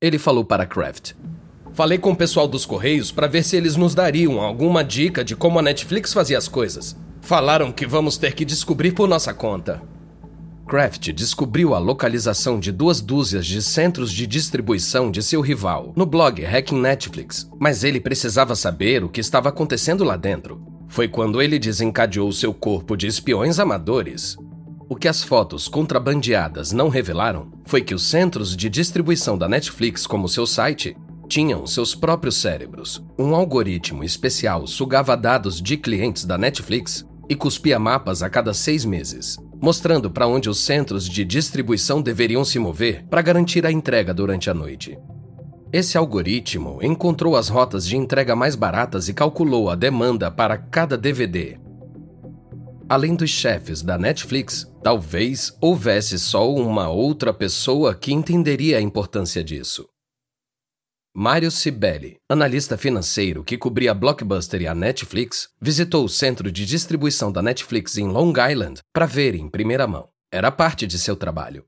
ele 0.00 0.18
falou 0.18 0.42
para 0.42 0.64
Kraft: 0.64 1.12
Falei 1.72 1.98
com 1.98 2.10
o 2.10 2.16
pessoal 2.16 2.48
dos 2.48 2.66
Correios 2.66 3.12
para 3.12 3.26
ver 3.26 3.44
se 3.44 3.56
eles 3.56 3.76
nos 3.76 3.94
dariam 3.94 4.40
alguma 4.40 4.82
dica 4.82 5.24
de 5.24 5.36
como 5.36 5.58
a 5.58 5.62
Netflix 5.62 6.12
fazia 6.12 6.36
as 6.36 6.48
coisas. 6.48 6.96
Falaram 7.20 7.70
que 7.70 7.86
vamos 7.86 8.16
ter 8.16 8.34
que 8.34 8.44
descobrir 8.44 8.92
por 8.92 9.08
nossa 9.08 9.32
conta. 9.32 9.80
Kraft 10.66 11.12
descobriu 11.12 11.74
a 11.74 11.78
localização 11.78 12.60
de 12.60 12.70
duas 12.70 13.00
dúzias 13.00 13.44
de 13.44 13.60
centros 13.60 14.12
de 14.12 14.26
distribuição 14.26 15.10
de 15.10 15.22
seu 15.22 15.40
rival 15.40 15.92
no 15.96 16.06
blog 16.06 16.44
Hacking 16.44 16.80
Netflix, 16.80 17.48
mas 17.58 17.82
ele 17.82 18.00
precisava 18.00 18.54
saber 18.54 19.02
o 19.02 19.08
que 19.08 19.20
estava 19.20 19.48
acontecendo 19.48 20.04
lá 20.04 20.16
dentro. 20.16 20.62
Foi 20.86 21.08
quando 21.08 21.42
ele 21.42 21.58
desencadeou 21.58 22.30
seu 22.32 22.54
corpo 22.54 22.96
de 22.96 23.06
espiões 23.06 23.58
amadores. 23.58 24.36
O 24.88 24.96
que 24.96 25.08
as 25.08 25.22
fotos 25.22 25.68
contrabandeadas 25.68 26.72
não 26.72 26.88
revelaram 26.88 27.50
foi 27.64 27.80
que 27.80 27.94
os 27.94 28.04
centros 28.04 28.56
de 28.56 28.68
distribuição 28.68 29.38
da 29.38 29.48
Netflix, 29.48 30.06
como 30.06 30.28
seu 30.28 30.46
site, 30.46 30.96
tinham 31.30 31.64
seus 31.64 31.94
próprios 31.94 32.36
cérebros. 32.36 33.00
Um 33.16 33.36
algoritmo 33.36 34.02
especial 34.02 34.66
sugava 34.66 35.16
dados 35.16 35.62
de 35.62 35.76
clientes 35.76 36.24
da 36.24 36.36
Netflix 36.36 37.06
e 37.28 37.36
cuspia 37.36 37.78
mapas 37.78 38.20
a 38.20 38.28
cada 38.28 38.52
seis 38.52 38.84
meses, 38.84 39.38
mostrando 39.62 40.10
para 40.10 40.26
onde 40.26 40.50
os 40.50 40.58
centros 40.58 41.08
de 41.08 41.24
distribuição 41.24 42.02
deveriam 42.02 42.44
se 42.44 42.58
mover 42.58 43.04
para 43.08 43.22
garantir 43.22 43.64
a 43.64 43.70
entrega 43.70 44.12
durante 44.12 44.50
a 44.50 44.54
noite. 44.54 44.98
Esse 45.72 45.96
algoritmo 45.96 46.80
encontrou 46.82 47.36
as 47.36 47.48
rotas 47.48 47.86
de 47.86 47.96
entrega 47.96 48.34
mais 48.34 48.56
baratas 48.56 49.08
e 49.08 49.14
calculou 49.14 49.70
a 49.70 49.76
demanda 49.76 50.32
para 50.32 50.58
cada 50.58 50.98
DVD. 50.98 51.60
Além 52.88 53.14
dos 53.14 53.30
chefes 53.30 53.82
da 53.82 53.96
Netflix, 53.96 54.68
talvez 54.82 55.56
houvesse 55.60 56.18
só 56.18 56.52
uma 56.52 56.88
outra 56.88 57.32
pessoa 57.32 57.94
que 57.94 58.12
entenderia 58.12 58.78
a 58.78 58.80
importância 58.80 59.44
disso. 59.44 59.89
Mário 61.12 61.50
Sibeli, 61.50 62.18
analista 62.28 62.78
financeiro 62.78 63.42
que 63.42 63.58
cobria 63.58 63.90
a 63.90 63.94
Blockbuster 63.94 64.62
e 64.62 64.68
a 64.68 64.76
Netflix, 64.76 65.48
visitou 65.60 66.04
o 66.04 66.08
centro 66.08 66.52
de 66.52 66.64
distribuição 66.64 67.32
da 67.32 67.42
Netflix 67.42 67.98
em 67.98 68.06
Long 68.06 68.32
Island 68.48 68.80
para 68.94 69.06
ver 69.06 69.34
em 69.34 69.48
primeira 69.48 69.88
mão. 69.88 70.08
Era 70.32 70.52
parte 70.52 70.86
de 70.86 70.96
seu 71.00 71.16
trabalho. 71.16 71.64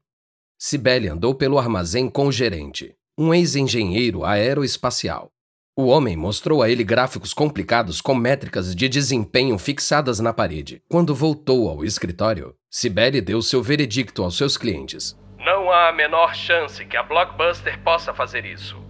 Sibeli 0.56 1.08
andou 1.08 1.34
pelo 1.34 1.58
armazém 1.58 2.08
com 2.08 2.28
o 2.28 2.32
gerente, 2.32 2.94
um 3.18 3.34
ex-engenheiro 3.34 4.24
aeroespacial. 4.24 5.32
O 5.76 5.86
homem 5.86 6.16
mostrou 6.16 6.62
a 6.62 6.70
ele 6.70 6.84
gráficos 6.84 7.34
complicados 7.34 8.00
com 8.00 8.14
métricas 8.14 8.76
de 8.76 8.88
desempenho 8.88 9.58
fixadas 9.58 10.20
na 10.20 10.32
parede. 10.32 10.80
Quando 10.88 11.16
voltou 11.16 11.68
ao 11.68 11.84
escritório, 11.84 12.54
Sibeli 12.70 13.20
deu 13.20 13.42
seu 13.42 13.60
veredicto 13.60 14.22
aos 14.22 14.36
seus 14.36 14.56
clientes. 14.56 15.18
Não 15.38 15.68
há 15.72 15.88
a 15.88 15.92
menor 15.92 16.32
chance 16.32 16.84
que 16.84 16.96
a 16.96 17.02
Blockbuster 17.02 17.82
possa 17.82 18.14
fazer 18.14 18.44
isso. 18.44 18.80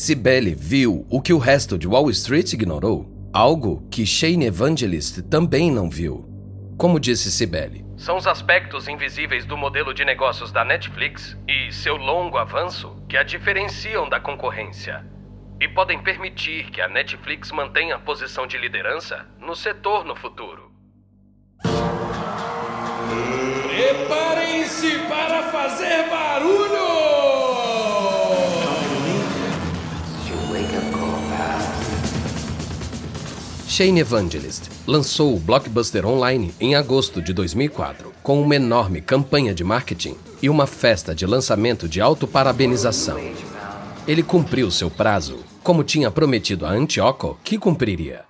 Cibele 0.00 0.54
viu 0.54 1.06
o 1.10 1.20
que 1.20 1.30
o 1.30 1.36
resto 1.36 1.76
de 1.76 1.86
Wall 1.86 2.08
Street 2.08 2.54
ignorou, 2.54 3.06
algo 3.34 3.86
que 3.90 4.06
Shane 4.06 4.46
Evangelist 4.46 5.20
também 5.28 5.70
não 5.70 5.90
viu. 5.90 6.26
Como 6.78 6.98
disse 6.98 7.30
Cibele, 7.30 7.84
são 7.98 8.16
os 8.16 8.26
aspectos 8.26 8.88
invisíveis 8.88 9.44
do 9.44 9.58
modelo 9.58 9.92
de 9.92 10.02
negócios 10.02 10.50
da 10.50 10.64
Netflix 10.64 11.36
e 11.46 11.70
seu 11.70 11.96
longo 11.96 12.38
avanço 12.38 12.96
que 13.10 13.16
a 13.18 13.22
diferenciam 13.22 14.08
da 14.08 14.18
concorrência 14.18 15.04
e 15.60 15.68
podem 15.68 16.02
permitir 16.02 16.70
que 16.70 16.80
a 16.80 16.88
Netflix 16.88 17.52
mantenha 17.52 17.96
a 17.96 17.98
posição 17.98 18.46
de 18.46 18.56
liderança 18.56 19.26
no 19.38 19.54
setor 19.54 20.06
no 20.06 20.16
futuro. 20.16 20.72
Preparem-se 23.68 24.98
para 25.10 25.42
fazer 25.52 26.08
barulho! 26.08 26.89
Shane 33.70 34.00
Evangelist 34.00 34.64
lançou 34.84 35.32
o 35.32 35.38
Blockbuster 35.38 36.04
Online 36.04 36.52
em 36.58 36.74
agosto 36.74 37.22
de 37.22 37.32
2004, 37.32 38.12
com 38.20 38.42
uma 38.42 38.56
enorme 38.56 39.00
campanha 39.00 39.54
de 39.54 39.62
marketing 39.62 40.16
e 40.42 40.50
uma 40.50 40.66
festa 40.66 41.14
de 41.14 41.24
lançamento 41.24 41.88
de 41.88 42.00
autoparabenização. 42.00 43.16
Ele 44.08 44.24
cumpriu 44.24 44.72
seu 44.72 44.90
prazo, 44.90 45.38
como 45.62 45.84
tinha 45.84 46.10
prometido 46.10 46.66
a 46.66 46.70
Antioco 46.70 47.38
que 47.44 47.56
cumpriria. 47.56 48.24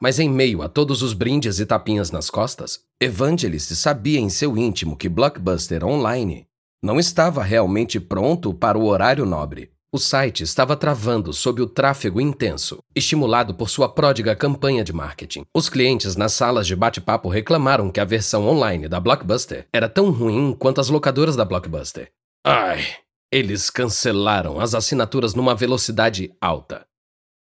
Mas 0.00 0.20
em 0.20 0.30
meio 0.30 0.62
a 0.62 0.68
todos 0.68 1.02
os 1.02 1.12
brindes 1.12 1.58
e 1.58 1.66
tapinhas 1.66 2.12
nas 2.12 2.30
costas, 2.30 2.78
Evangelist 3.00 3.74
sabia 3.74 4.20
em 4.20 4.28
seu 4.30 4.56
íntimo 4.56 4.96
que 4.96 5.08
Blockbuster 5.08 5.84
Online 5.84 6.46
não 6.80 7.00
estava 7.00 7.42
realmente 7.42 7.98
pronto 7.98 8.54
para 8.54 8.78
o 8.78 8.86
horário 8.86 9.26
nobre. 9.26 9.72
O 9.94 9.98
site 9.98 10.42
estava 10.42 10.74
travando 10.74 11.34
sob 11.34 11.60
o 11.60 11.66
tráfego 11.66 12.18
intenso, 12.18 12.78
estimulado 12.96 13.54
por 13.54 13.68
sua 13.68 13.90
pródiga 13.90 14.34
campanha 14.34 14.82
de 14.82 14.90
marketing. 14.90 15.44
Os 15.54 15.68
clientes 15.68 16.16
nas 16.16 16.32
salas 16.32 16.66
de 16.66 16.74
bate-papo 16.74 17.28
reclamaram 17.28 17.90
que 17.90 18.00
a 18.00 18.04
versão 18.06 18.48
online 18.48 18.88
da 18.88 18.98
Blockbuster 18.98 19.66
era 19.70 19.90
tão 19.90 20.10
ruim 20.10 20.56
quanto 20.58 20.80
as 20.80 20.88
locadoras 20.88 21.36
da 21.36 21.44
Blockbuster. 21.44 22.10
Ai, 22.42 22.82
Eles 23.30 23.68
cancelaram 23.68 24.58
as 24.58 24.74
assinaturas 24.74 25.34
numa 25.34 25.54
velocidade 25.54 26.34
alta. 26.40 26.86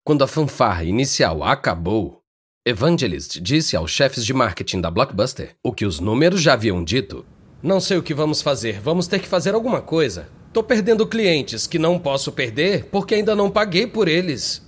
Quando 0.05 0.23
a 0.23 0.27
fanfarra 0.27 0.85
inicial 0.85 1.43
acabou, 1.43 2.21
Evangelist 2.65 3.41
disse 3.41 3.75
aos 3.75 3.91
chefes 3.91 4.25
de 4.25 4.33
marketing 4.33 4.79
da 4.79 4.89
Blockbuster 4.89 5.57
o 5.61 5.73
que 5.73 5.85
os 5.85 5.99
números 5.99 6.41
já 6.41 6.53
haviam 6.53 6.81
dito. 6.81 7.25
Não 7.61 7.81
sei 7.81 7.97
o 7.97 8.03
que 8.03 8.13
vamos 8.13 8.41
fazer, 8.41 8.79
vamos 8.79 9.05
ter 9.05 9.19
que 9.19 9.27
fazer 9.27 9.53
alguma 9.53 9.81
coisa. 9.81 10.29
Tô 10.57 10.63
perdendo 10.63 11.05
clientes 11.05 11.67
que 11.67 11.77
não 11.77 11.99
posso 11.99 12.31
perder 12.31 12.85
porque 12.85 13.13
ainda 13.13 13.35
não 13.35 13.47
paguei 13.47 13.85
por 13.85 14.07
eles. 14.07 14.59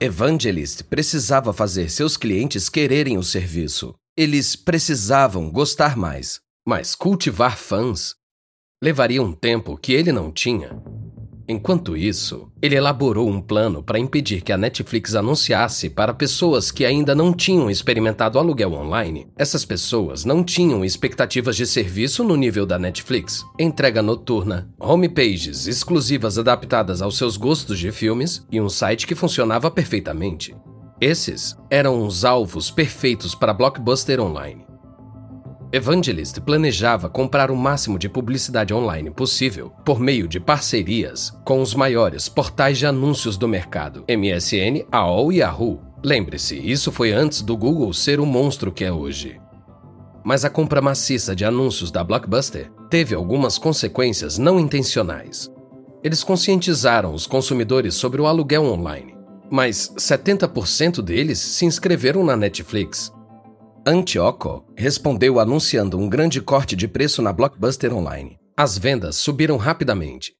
Evangelist 0.00 0.84
precisava 0.84 1.52
fazer 1.52 1.90
seus 1.90 2.16
clientes 2.16 2.70
quererem 2.70 3.18
o 3.18 3.22
serviço. 3.22 3.94
Eles 4.16 4.56
precisavam 4.56 5.50
gostar 5.50 5.94
mais. 5.94 6.40
Mas 6.66 6.94
cultivar 6.94 7.58
fãs 7.58 8.14
levaria 8.82 9.22
um 9.22 9.34
tempo 9.34 9.76
que 9.76 9.92
ele 9.92 10.10
não 10.10 10.32
tinha. 10.32 10.70
Enquanto 11.48 11.96
isso, 11.96 12.48
ele 12.60 12.74
elaborou 12.74 13.28
um 13.28 13.40
plano 13.40 13.82
para 13.82 13.98
impedir 13.98 14.42
que 14.42 14.52
a 14.52 14.56
Netflix 14.56 15.14
anunciasse 15.14 15.88
para 15.88 16.12
pessoas 16.12 16.72
que 16.72 16.84
ainda 16.84 17.14
não 17.14 17.32
tinham 17.32 17.70
experimentado 17.70 18.38
aluguel 18.38 18.72
online. 18.72 19.28
Essas 19.38 19.64
pessoas 19.64 20.24
não 20.24 20.42
tinham 20.42 20.84
expectativas 20.84 21.56
de 21.56 21.66
serviço 21.66 22.24
no 22.24 22.34
nível 22.34 22.66
da 22.66 22.78
Netflix. 22.78 23.44
Entrega 23.58 24.02
noturna, 24.02 24.68
homepages 24.78 25.68
exclusivas 25.68 26.36
adaptadas 26.36 27.00
aos 27.00 27.16
seus 27.16 27.36
gostos 27.36 27.78
de 27.78 27.92
filmes 27.92 28.44
e 28.50 28.60
um 28.60 28.68
site 28.68 29.06
que 29.06 29.14
funcionava 29.14 29.70
perfeitamente. 29.70 30.54
Esses 31.00 31.54
eram 31.70 32.04
os 32.04 32.24
alvos 32.24 32.70
perfeitos 32.70 33.34
para 33.34 33.52
Blockbuster 33.52 34.20
Online. 34.20 34.66
Evangelist 35.72 36.40
planejava 36.40 37.08
comprar 37.08 37.50
o 37.50 37.56
máximo 37.56 37.98
de 37.98 38.08
publicidade 38.08 38.72
online 38.72 39.10
possível 39.10 39.72
por 39.84 39.98
meio 39.98 40.28
de 40.28 40.38
parcerias 40.38 41.36
com 41.44 41.60
os 41.60 41.74
maiores 41.74 42.28
portais 42.28 42.78
de 42.78 42.86
anúncios 42.86 43.36
do 43.36 43.48
mercado, 43.48 44.04
MSN, 44.08 44.86
AOL 44.92 45.32
e 45.32 45.38
Yahoo. 45.38 45.80
Lembre-se, 46.04 46.56
isso 46.56 46.92
foi 46.92 47.12
antes 47.12 47.42
do 47.42 47.56
Google 47.56 47.92
ser 47.92 48.20
o 48.20 48.26
monstro 48.26 48.70
que 48.70 48.84
é 48.84 48.92
hoje. 48.92 49.40
Mas 50.24 50.44
a 50.44 50.50
compra 50.50 50.80
maciça 50.80 51.34
de 51.34 51.44
anúncios 51.44 51.90
da 51.90 52.04
Blockbuster 52.04 52.70
teve 52.88 53.14
algumas 53.14 53.58
consequências 53.58 54.38
não 54.38 54.60
intencionais. 54.60 55.50
Eles 56.02 56.22
conscientizaram 56.22 57.12
os 57.12 57.26
consumidores 57.26 57.94
sobre 57.96 58.20
o 58.20 58.26
aluguel 58.26 58.64
online, 58.64 59.16
mas 59.50 59.92
70% 59.98 61.02
deles 61.02 61.40
se 61.40 61.64
inscreveram 61.64 62.24
na 62.24 62.36
Netflix 62.36 63.15
Antioco 63.88 64.64
respondeu 64.76 65.38
anunciando 65.38 65.96
um 65.96 66.08
grande 66.08 66.40
corte 66.40 66.74
de 66.74 66.88
preço 66.88 67.22
na 67.22 67.32
Blockbuster 67.32 67.94
Online. 67.94 68.36
As 68.56 68.76
vendas 68.76 69.14
subiram 69.14 69.56
rapidamente. 69.56 70.32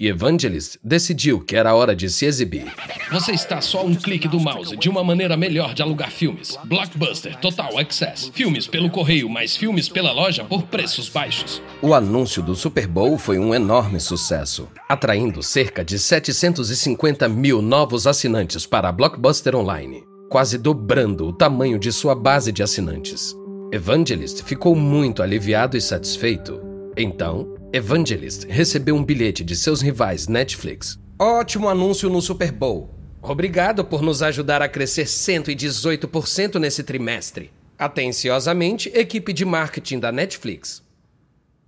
E 0.00 0.08
Evangelist 0.08 0.78
decidiu 0.82 1.44
que 1.44 1.54
era 1.54 1.74
hora 1.74 1.94
de 1.94 2.08
se 2.08 2.24
exibir. 2.24 2.64
Você 3.12 3.32
está 3.32 3.60
só 3.60 3.80
a 3.80 3.82
um 3.82 3.94
clique 3.94 4.26
do 4.26 4.40
mouse 4.40 4.74
de 4.74 4.88
uma 4.88 5.04
maneira 5.04 5.36
melhor 5.36 5.74
de 5.74 5.82
alugar 5.82 6.10
filmes. 6.10 6.56
Blockbuster 6.64 7.38
Total 7.40 7.78
Access. 7.78 8.30
Filmes 8.32 8.66
pelo 8.66 8.88
correio, 8.88 9.28
mais 9.28 9.54
filmes 9.54 9.86
pela 9.86 10.10
loja 10.10 10.42
por 10.42 10.62
preços 10.62 11.10
baixos. 11.10 11.60
O 11.82 11.92
anúncio 11.92 12.42
do 12.42 12.54
Super 12.56 12.86
Bowl 12.86 13.18
foi 13.18 13.38
um 13.38 13.54
enorme 13.54 14.00
sucesso, 14.00 14.66
atraindo 14.88 15.42
cerca 15.42 15.84
de 15.84 15.98
750 15.98 17.28
mil 17.28 17.60
novos 17.60 18.06
assinantes 18.06 18.64
para 18.64 18.88
a 18.88 18.92
Blockbuster 18.92 19.54
Online 19.54 20.13
quase 20.34 20.58
dobrando 20.58 21.28
o 21.28 21.32
tamanho 21.32 21.78
de 21.78 21.92
sua 21.92 22.12
base 22.12 22.50
de 22.50 22.60
assinantes. 22.60 23.36
Evangelist 23.70 24.42
ficou 24.42 24.74
muito 24.74 25.22
aliviado 25.22 25.76
e 25.76 25.80
satisfeito. 25.80 26.60
Então, 26.96 27.54
Evangelist 27.72 28.44
recebeu 28.48 28.96
um 28.96 29.04
bilhete 29.04 29.44
de 29.44 29.54
seus 29.54 29.80
rivais 29.80 30.26
Netflix. 30.26 30.98
Ótimo 31.20 31.68
anúncio 31.68 32.10
no 32.10 32.20
Super 32.20 32.50
Bowl. 32.50 32.90
Obrigado 33.22 33.84
por 33.84 34.02
nos 34.02 34.22
ajudar 34.22 34.60
a 34.60 34.68
crescer 34.68 35.04
118% 35.04 36.58
nesse 36.58 36.82
trimestre. 36.82 37.52
Atenciosamente, 37.78 38.90
equipe 38.92 39.32
de 39.32 39.44
marketing 39.44 40.00
da 40.00 40.10
Netflix. 40.10 40.82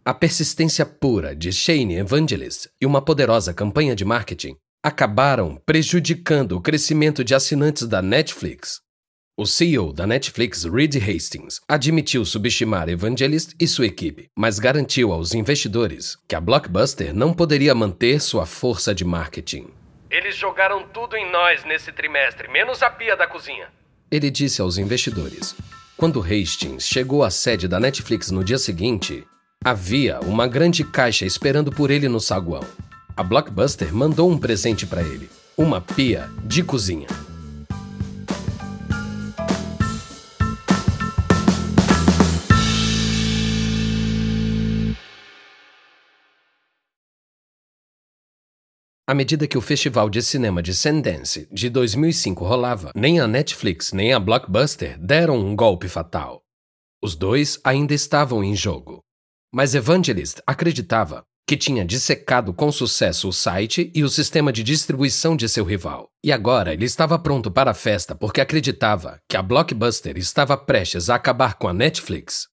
A 0.04 0.12
persistência 0.12 0.84
pura 0.84 1.36
de 1.36 1.52
Shane 1.52 1.98
Evangelist 1.98 2.66
e 2.80 2.84
uma 2.84 3.00
poderosa 3.00 3.54
campanha 3.54 3.94
de 3.94 4.04
marketing 4.04 4.56
acabaram 4.86 5.60
prejudicando 5.66 6.52
o 6.52 6.60
crescimento 6.60 7.24
de 7.24 7.34
assinantes 7.34 7.88
da 7.88 8.00
Netflix. 8.00 8.80
O 9.36 9.44
CEO 9.44 9.92
da 9.92 10.06
Netflix, 10.06 10.62
Reed 10.62 10.94
Hastings, 10.94 11.60
admitiu 11.66 12.24
subestimar 12.24 12.88
Evangelist 12.88 13.56
e 13.58 13.66
sua 13.66 13.86
equipe, 13.86 14.30
mas 14.38 14.60
garantiu 14.60 15.10
aos 15.10 15.34
investidores 15.34 16.16
que 16.28 16.36
a 16.36 16.40
Blockbuster 16.40 17.12
não 17.12 17.34
poderia 17.34 17.74
manter 17.74 18.20
sua 18.20 18.46
força 18.46 18.94
de 18.94 19.04
marketing. 19.04 19.66
Eles 20.08 20.36
jogaram 20.36 20.86
tudo 20.94 21.16
em 21.16 21.32
nós 21.32 21.64
nesse 21.64 21.90
trimestre, 21.90 22.46
menos 22.46 22.80
a 22.80 22.88
pia 22.88 23.16
da 23.16 23.26
cozinha. 23.26 23.66
Ele 24.08 24.30
disse 24.30 24.60
aos 24.60 24.78
investidores. 24.78 25.56
Quando 25.96 26.22
Hastings 26.22 26.86
chegou 26.86 27.24
à 27.24 27.30
sede 27.30 27.66
da 27.66 27.80
Netflix 27.80 28.30
no 28.30 28.44
dia 28.44 28.56
seguinte, 28.56 29.26
havia 29.64 30.20
uma 30.20 30.46
grande 30.46 30.84
caixa 30.84 31.26
esperando 31.26 31.72
por 31.72 31.90
ele 31.90 32.08
no 32.08 32.20
saguão. 32.20 32.62
A 33.18 33.22
Blockbuster 33.22 33.94
mandou 33.94 34.30
um 34.30 34.36
presente 34.36 34.86
para 34.86 35.00
ele: 35.00 35.30
uma 35.56 35.80
pia 35.80 36.28
de 36.44 36.62
cozinha. 36.62 37.08
À 49.08 49.14
medida 49.14 49.46
que 49.46 49.56
o 49.56 49.62
Festival 49.62 50.10
de 50.10 50.20
Cinema 50.20 50.62
de 50.62 50.74
Sundance 50.74 51.48
de 51.50 51.70
2005 51.70 52.44
rolava, 52.44 52.90
nem 52.94 53.18
a 53.18 53.26
Netflix 53.26 53.94
nem 53.94 54.12
a 54.12 54.20
Blockbuster 54.20 54.98
deram 54.98 55.38
um 55.38 55.56
golpe 55.56 55.88
fatal. 55.88 56.42
Os 57.02 57.16
dois 57.16 57.58
ainda 57.64 57.94
estavam 57.94 58.44
em 58.44 58.54
jogo. 58.54 59.00
Mas 59.54 59.74
Evangelist 59.74 60.40
acreditava 60.46 61.24
que 61.46 61.56
tinha 61.56 61.84
dissecado 61.84 62.52
com 62.52 62.72
sucesso 62.72 63.28
o 63.28 63.32
site 63.32 63.92
e 63.94 64.02
o 64.02 64.08
sistema 64.08 64.52
de 64.52 64.64
distribuição 64.64 65.36
de 65.36 65.48
seu 65.48 65.64
rival. 65.64 66.10
E 66.24 66.32
agora 66.32 66.72
ele 66.72 66.84
estava 66.84 67.16
pronto 67.18 67.50
para 67.50 67.70
a 67.70 67.74
festa 67.74 68.16
porque 68.16 68.40
acreditava 68.40 69.22
que 69.28 69.36
a 69.36 69.42
Blockbuster 69.42 70.18
estava 70.18 70.56
prestes 70.56 71.08
a 71.08 71.14
acabar 71.14 71.54
com 71.54 71.68
a 71.68 71.72
Netflix. 71.72 72.48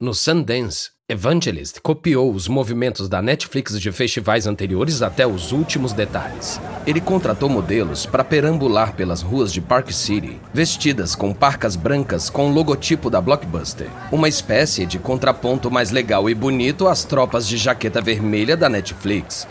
No 0.00 0.14
Sundance, 0.14 0.90
Evangelist 1.12 1.78
copiou 1.82 2.32
os 2.32 2.48
movimentos 2.48 3.06
da 3.06 3.20
Netflix 3.20 3.78
de 3.78 3.92
festivais 3.92 4.46
anteriores 4.46 5.02
até 5.02 5.26
os 5.26 5.52
últimos 5.52 5.92
detalhes. 5.92 6.58
Ele 6.86 7.02
contratou 7.02 7.50
modelos 7.50 8.06
para 8.06 8.24
perambular 8.24 8.94
pelas 8.94 9.20
ruas 9.20 9.52
de 9.52 9.60
Park 9.60 9.90
City, 9.90 10.40
vestidas 10.54 11.14
com 11.14 11.34
parcas 11.34 11.76
brancas 11.76 12.30
com 12.30 12.48
o 12.48 12.54
logotipo 12.54 13.10
da 13.10 13.20
Blockbuster, 13.20 13.88
uma 14.10 14.26
espécie 14.26 14.86
de 14.86 14.98
contraponto 14.98 15.70
mais 15.70 15.90
legal 15.90 16.30
e 16.30 16.34
bonito 16.34 16.88
às 16.88 17.04
tropas 17.04 17.46
de 17.46 17.58
jaqueta 17.58 18.00
vermelha 18.00 18.56
da 18.56 18.70
Netflix. 18.70 19.46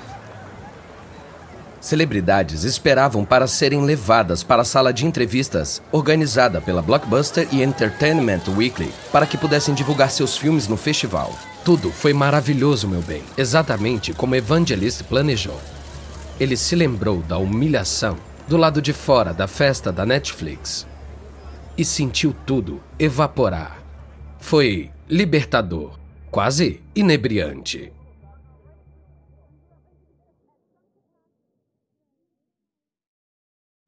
Celebridades 1.82 2.64
esperavam 2.64 3.26
para 3.26 3.48
serem 3.48 3.82
levadas 3.82 4.44
para 4.44 4.62
a 4.62 4.66
sala 4.66 4.94
de 4.94 5.08
entrevistas 5.08 5.82
organizada 5.92 6.62
pela 6.62 6.80
Blockbuster 6.80 7.48
e 7.52 7.64
Entertainment 7.64 8.44
Weekly 8.56 8.94
para 9.12 9.26
que 9.26 9.36
pudessem 9.36 9.74
divulgar 9.74 10.12
seus 10.12 10.38
filmes 10.38 10.68
no 10.68 10.78
festival. 10.78 11.36
Tudo 11.66 11.92
foi 11.92 12.14
maravilhoso, 12.14 12.88
meu 12.88 13.02
bem, 13.02 13.24
exatamente 13.36 14.14
como 14.14 14.36
Evangelist 14.36 15.02
planejou. 15.04 15.60
Ele 16.40 16.56
se 16.56 16.76
lembrou 16.76 17.24
da 17.24 17.40
humilhação 17.40 18.16
do 18.48 18.58
lado 18.58 18.80
de 18.80 18.94
fora 18.94 19.34
da 19.34 19.48
festa 19.48 19.92
da 19.92 20.06
Netflix 20.06 20.86
e 21.76 21.84
sentiu 21.84 22.36
tudo 22.46 22.80
evaporar. 23.00 23.82
Foi 24.38 24.92
libertador, 25.10 25.98
quase 26.30 26.80
inebriante. 26.96 27.92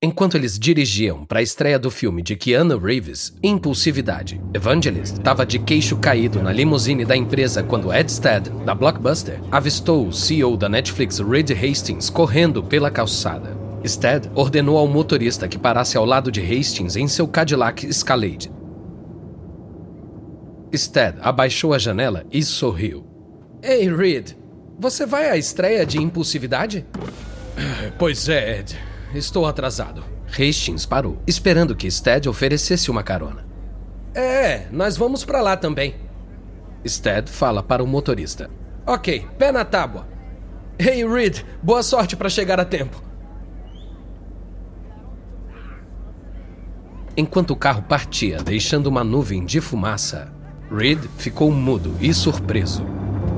Enquanto 0.05 0.35
eles 0.35 0.59
dirigiam 0.59 1.23
para 1.23 1.39
a 1.39 1.41
estreia 1.41 1.79
do 1.79 1.89
filme 1.89 2.21
de 2.21 2.35
Keanu 2.35 2.77
Reeves, 2.77 3.33
Impulsividade, 3.41 4.41
Evangelist 4.53 5.13
estava 5.13 5.45
de 5.45 5.57
queixo 5.57 5.95
caído 5.95 6.43
na 6.43 6.51
limusine 6.51 7.05
da 7.05 7.15
empresa 7.15 7.63
quando 7.63 7.93
Ed 7.93 8.11
Stead, 8.11 8.49
da 8.65 8.75
Blockbuster, 8.75 9.39
avistou 9.49 10.05
o 10.05 10.11
CEO 10.11 10.57
da 10.57 10.67
Netflix, 10.67 11.19
Reed 11.19 11.51
Hastings, 11.51 12.09
correndo 12.09 12.61
pela 12.61 12.91
calçada. 12.91 13.55
Stead 13.87 14.29
ordenou 14.35 14.77
ao 14.77 14.89
motorista 14.89 15.47
que 15.47 15.57
parasse 15.57 15.95
ao 15.95 16.03
lado 16.03 16.29
de 16.29 16.41
Hastings 16.41 16.97
em 16.97 17.07
seu 17.07 17.25
Cadillac 17.25 17.87
Escalade. 17.87 18.51
Stead 20.75 21.15
abaixou 21.21 21.73
a 21.73 21.79
janela 21.79 22.25
e 22.29 22.43
sorriu. 22.43 23.07
Ei, 23.61 23.87
Reed, 23.87 24.31
você 24.77 25.05
vai 25.05 25.29
à 25.29 25.37
estreia 25.37 25.85
de 25.85 25.97
Impulsividade? 25.97 26.85
Pois 27.97 28.27
é, 28.27 28.59
Ed. 28.59 28.92
Estou 29.13 29.45
atrasado. 29.45 30.03
Hastings 30.27 30.85
parou, 30.85 31.21
esperando 31.27 31.75
que 31.75 31.89
Stead 31.89 32.27
oferecesse 32.27 32.89
uma 32.89 33.03
carona. 33.03 33.45
É, 34.15 34.67
nós 34.71 34.97
vamos 34.97 35.23
para 35.23 35.41
lá 35.41 35.55
também. 35.55 35.95
Stead 36.85 37.29
fala 37.29 37.61
para 37.61 37.83
o 37.83 37.87
motorista. 37.87 38.49
Ok, 38.85 39.27
pé 39.37 39.51
na 39.51 39.63
tábua. 39.63 40.07
Hey, 40.79 41.07
Reed, 41.07 41.43
boa 41.61 41.83
sorte 41.83 42.15
para 42.15 42.29
chegar 42.29 42.59
a 42.59 42.65
tempo. 42.65 43.01
Enquanto 47.15 47.51
o 47.51 47.55
carro 47.55 47.83
partia, 47.83 48.37
deixando 48.37 48.87
uma 48.87 49.03
nuvem 49.03 49.45
de 49.45 49.61
fumaça, 49.61 50.33
Reed 50.71 50.99
ficou 51.17 51.51
mudo 51.51 51.95
e 52.01 52.11
surpreso. 52.11 52.83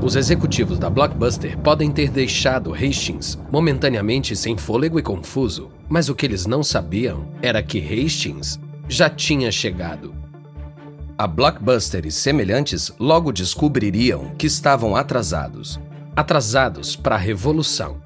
Os 0.06 0.16
executivos 0.16 0.78
da 0.78 0.88
Blockbuster 0.88 1.58
podem 1.58 1.92
ter 1.92 2.12
deixado 2.12 2.76
Hastings 2.76 3.40
momentaneamente 3.52 4.36
sem 4.36 4.56
fôlego 4.56 5.00
e 5.00 5.02
confuso, 5.02 5.72
mas 5.90 6.10
o 6.10 6.14
que 6.14 6.28
eles 6.28 6.46
não 6.46 6.62
sabiam 6.62 7.28
era 7.42 7.64
que 7.64 7.80
Hastings 7.80 8.60
já 8.88 9.10
tinha 9.10 9.52
chegado. 9.52 10.14
A 11.18 11.26
Blockbuster 11.26 12.06
e 12.06 12.12
semelhantes 12.12 12.94
logo 13.00 13.32
descobririam 13.32 14.30
que 14.38 14.46
estavam 14.46 14.96
atrasados 14.96 15.80
atrasados 16.16 16.96
para 16.96 17.16
a 17.16 17.18
revolução. 17.18 18.05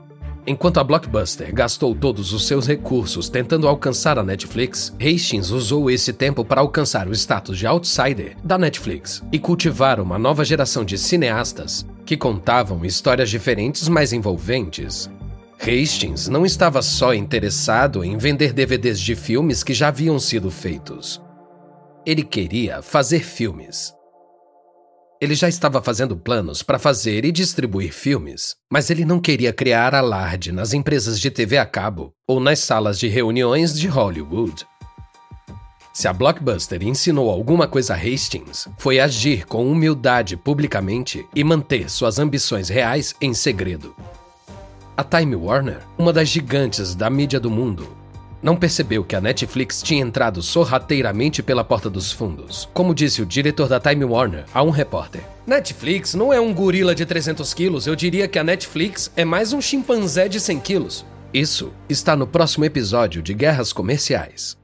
Enquanto 0.49 0.79
a 0.79 0.83
Blockbuster 0.83 1.53
gastou 1.53 1.93
todos 1.93 2.33
os 2.33 2.47
seus 2.47 2.65
recursos 2.65 3.29
tentando 3.29 3.67
alcançar 3.67 4.17
a 4.17 4.23
Netflix, 4.23 4.91
Hastings 4.95 5.51
usou 5.51 5.91
esse 5.91 6.11
tempo 6.11 6.43
para 6.43 6.59
alcançar 6.59 7.07
o 7.07 7.13
status 7.13 7.55
de 7.55 7.67
outsider 7.67 8.35
da 8.43 8.57
Netflix 8.57 9.21
e 9.31 9.37
cultivar 9.37 9.99
uma 9.99 10.17
nova 10.17 10.43
geração 10.43 10.83
de 10.83 10.97
cineastas 10.97 11.85
que 12.03 12.17
contavam 12.17 12.83
histórias 12.83 13.29
diferentes 13.29 13.87
mais 13.87 14.11
envolventes. 14.11 15.07
Hastings 15.59 16.27
não 16.27 16.43
estava 16.43 16.81
só 16.81 17.13
interessado 17.13 18.03
em 18.03 18.17
vender 18.17 18.51
DVDs 18.51 18.99
de 18.99 19.15
filmes 19.15 19.63
que 19.63 19.75
já 19.75 19.89
haviam 19.89 20.17
sido 20.17 20.49
feitos. 20.49 21.21
Ele 22.03 22.23
queria 22.23 22.81
fazer 22.81 23.19
filmes. 23.19 23.93
Ele 25.21 25.35
já 25.35 25.49
estava 25.49 25.81
fazendo 25.81 26.15
planos 26.15 26.63
para 26.63 26.79
fazer 26.79 27.25
e 27.25 27.31
distribuir 27.31 27.91
filmes, 27.91 28.55
mas 28.71 28.89
ele 28.89 29.03
não 29.03 29.19
queria 29.19 29.51
criar 29.51 29.93
alarde 29.93 30.53
nas 30.53 30.73
empresas 30.73 31.19
de 31.19 31.29
TV 31.29 31.57
a 31.57 31.65
cabo 31.65 32.13
ou 32.25 32.39
nas 32.39 32.59
salas 32.59 32.97
de 32.97 33.09
reuniões 33.09 33.77
de 33.77 33.85
Hollywood. 33.89 34.65
Se 35.91 36.07
a 36.07 36.13
Blockbuster 36.13 36.81
ensinou 36.83 37.29
alguma 37.29 37.67
coisa 37.67 37.95
a 37.95 37.97
Hastings, 37.97 38.69
foi 38.77 39.01
agir 39.01 39.45
com 39.45 39.69
humildade 39.69 40.37
publicamente 40.37 41.27
e 41.35 41.43
manter 41.43 41.89
suas 41.89 42.17
ambições 42.17 42.69
reais 42.69 43.13
em 43.19 43.33
segredo. 43.33 43.93
A 44.95 45.03
Time 45.03 45.35
Warner, 45.35 45.81
uma 45.97 46.13
das 46.13 46.29
gigantes 46.29 46.95
da 46.95 47.09
mídia 47.09 47.41
do 47.41 47.51
mundo, 47.51 47.98
não 48.41 48.55
percebeu 48.55 49.03
que 49.03 49.15
a 49.15 49.21
Netflix 49.21 49.81
tinha 49.81 50.01
entrado 50.01 50.41
sorrateiramente 50.41 51.43
pela 51.43 51.63
porta 51.63 51.89
dos 51.89 52.11
fundos, 52.11 52.69
como 52.73 52.95
disse 52.95 53.21
o 53.21 53.25
diretor 53.25 53.67
da 53.67 53.79
Time 53.79 54.05
Warner 54.05 54.45
a 54.53 54.63
um 54.63 54.69
repórter. 54.69 55.21
Netflix 55.45 56.13
não 56.13 56.31
é 56.31 56.39
um 56.39 56.53
gorila 56.53 56.93
de 56.93 57.05
300 57.05 57.53
quilos, 57.53 57.87
eu 57.87 57.95
diria 57.95 58.27
que 58.27 58.39
a 58.39 58.43
Netflix 58.43 59.11
é 59.15 59.25
mais 59.25 59.53
um 59.53 59.61
chimpanzé 59.61 60.27
de 60.27 60.39
100 60.39 60.59
quilos. 60.59 61.05
Isso 61.33 61.71
está 61.87 62.15
no 62.15 62.25
próximo 62.25 62.65
episódio 62.65 63.21
de 63.21 63.33
Guerras 63.33 63.71
Comerciais. 63.71 64.57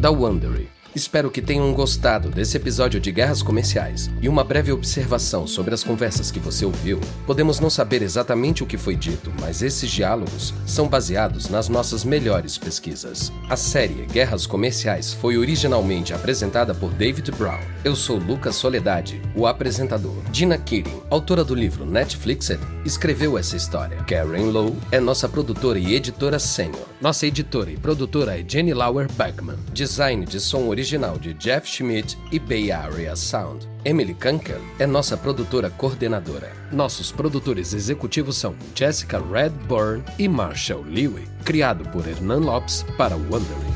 Da 0.00 0.10
Wondery. 0.10 0.73
Espero 0.94 1.28
que 1.28 1.42
tenham 1.42 1.72
gostado 1.72 2.30
desse 2.30 2.56
episódio 2.56 3.00
de 3.00 3.10
Guerras 3.10 3.42
Comerciais 3.42 4.08
e 4.22 4.28
uma 4.28 4.44
breve 4.44 4.70
observação 4.70 5.44
sobre 5.44 5.74
as 5.74 5.82
conversas 5.82 6.30
que 6.30 6.38
você 6.38 6.64
ouviu. 6.64 7.00
Podemos 7.26 7.58
não 7.58 7.68
saber 7.68 8.00
exatamente 8.00 8.62
o 8.62 8.66
que 8.66 8.78
foi 8.78 8.94
dito, 8.94 9.32
mas 9.40 9.60
esses 9.60 9.90
diálogos 9.90 10.54
são 10.64 10.86
baseados 10.86 11.48
nas 11.48 11.68
nossas 11.68 12.04
melhores 12.04 12.56
pesquisas. 12.56 13.32
A 13.50 13.56
série 13.56 14.06
Guerras 14.06 14.46
Comerciais 14.46 15.12
foi 15.12 15.36
originalmente 15.36 16.14
apresentada 16.14 16.72
por 16.72 16.92
David 16.92 17.32
Brown. 17.32 17.58
Eu 17.82 17.96
sou 17.96 18.16
Lucas 18.16 18.54
Soledade, 18.54 19.20
o 19.34 19.48
apresentador. 19.48 20.22
Dina 20.30 20.56
Keating, 20.56 21.02
autora 21.10 21.42
do 21.42 21.56
livro 21.56 21.84
Netflixed, 21.84 22.60
escreveu 22.84 23.36
essa 23.36 23.56
história. 23.56 23.96
Karen 24.04 24.44
Lowe 24.44 24.76
é 24.92 25.00
nossa 25.00 25.28
produtora 25.28 25.76
e 25.76 25.92
editora 25.92 26.38
sênior. 26.38 26.86
Nossa 27.00 27.26
editora 27.26 27.70
e 27.70 27.76
produtora 27.76 28.38
é 28.38 28.44
Jenny 28.46 28.72
Lauer 28.72 29.10
Beckman. 29.12 29.58
Design 29.72 30.24
de 30.24 30.38
som 30.38 30.68
original 30.68 30.83
original 30.84 31.18
de 31.18 31.32
Jeff 31.32 31.66
Schmidt 31.66 32.18
e 32.30 32.38
Bay 32.38 32.70
Area 32.70 33.16
Sound. 33.16 33.66
Emily 33.86 34.12
Kunkel 34.12 34.60
é 34.78 34.86
nossa 34.86 35.16
produtora 35.16 35.70
coordenadora. 35.70 36.52
Nossos 36.70 37.10
produtores 37.10 37.72
executivos 37.72 38.36
são 38.36 38.54
Jessica 38.74 39.18
Redburn 39.18 40.04
e 40.18 40.28
Marshall 40.28 40.82
Lewy, 40.82 41.26
criado 41.42 41.88
por 41.88 42.06
Hernan 42.06 42.40
Lopes 42.40 42.84
para 42.98 43.16
Wondering. 43.16 43.73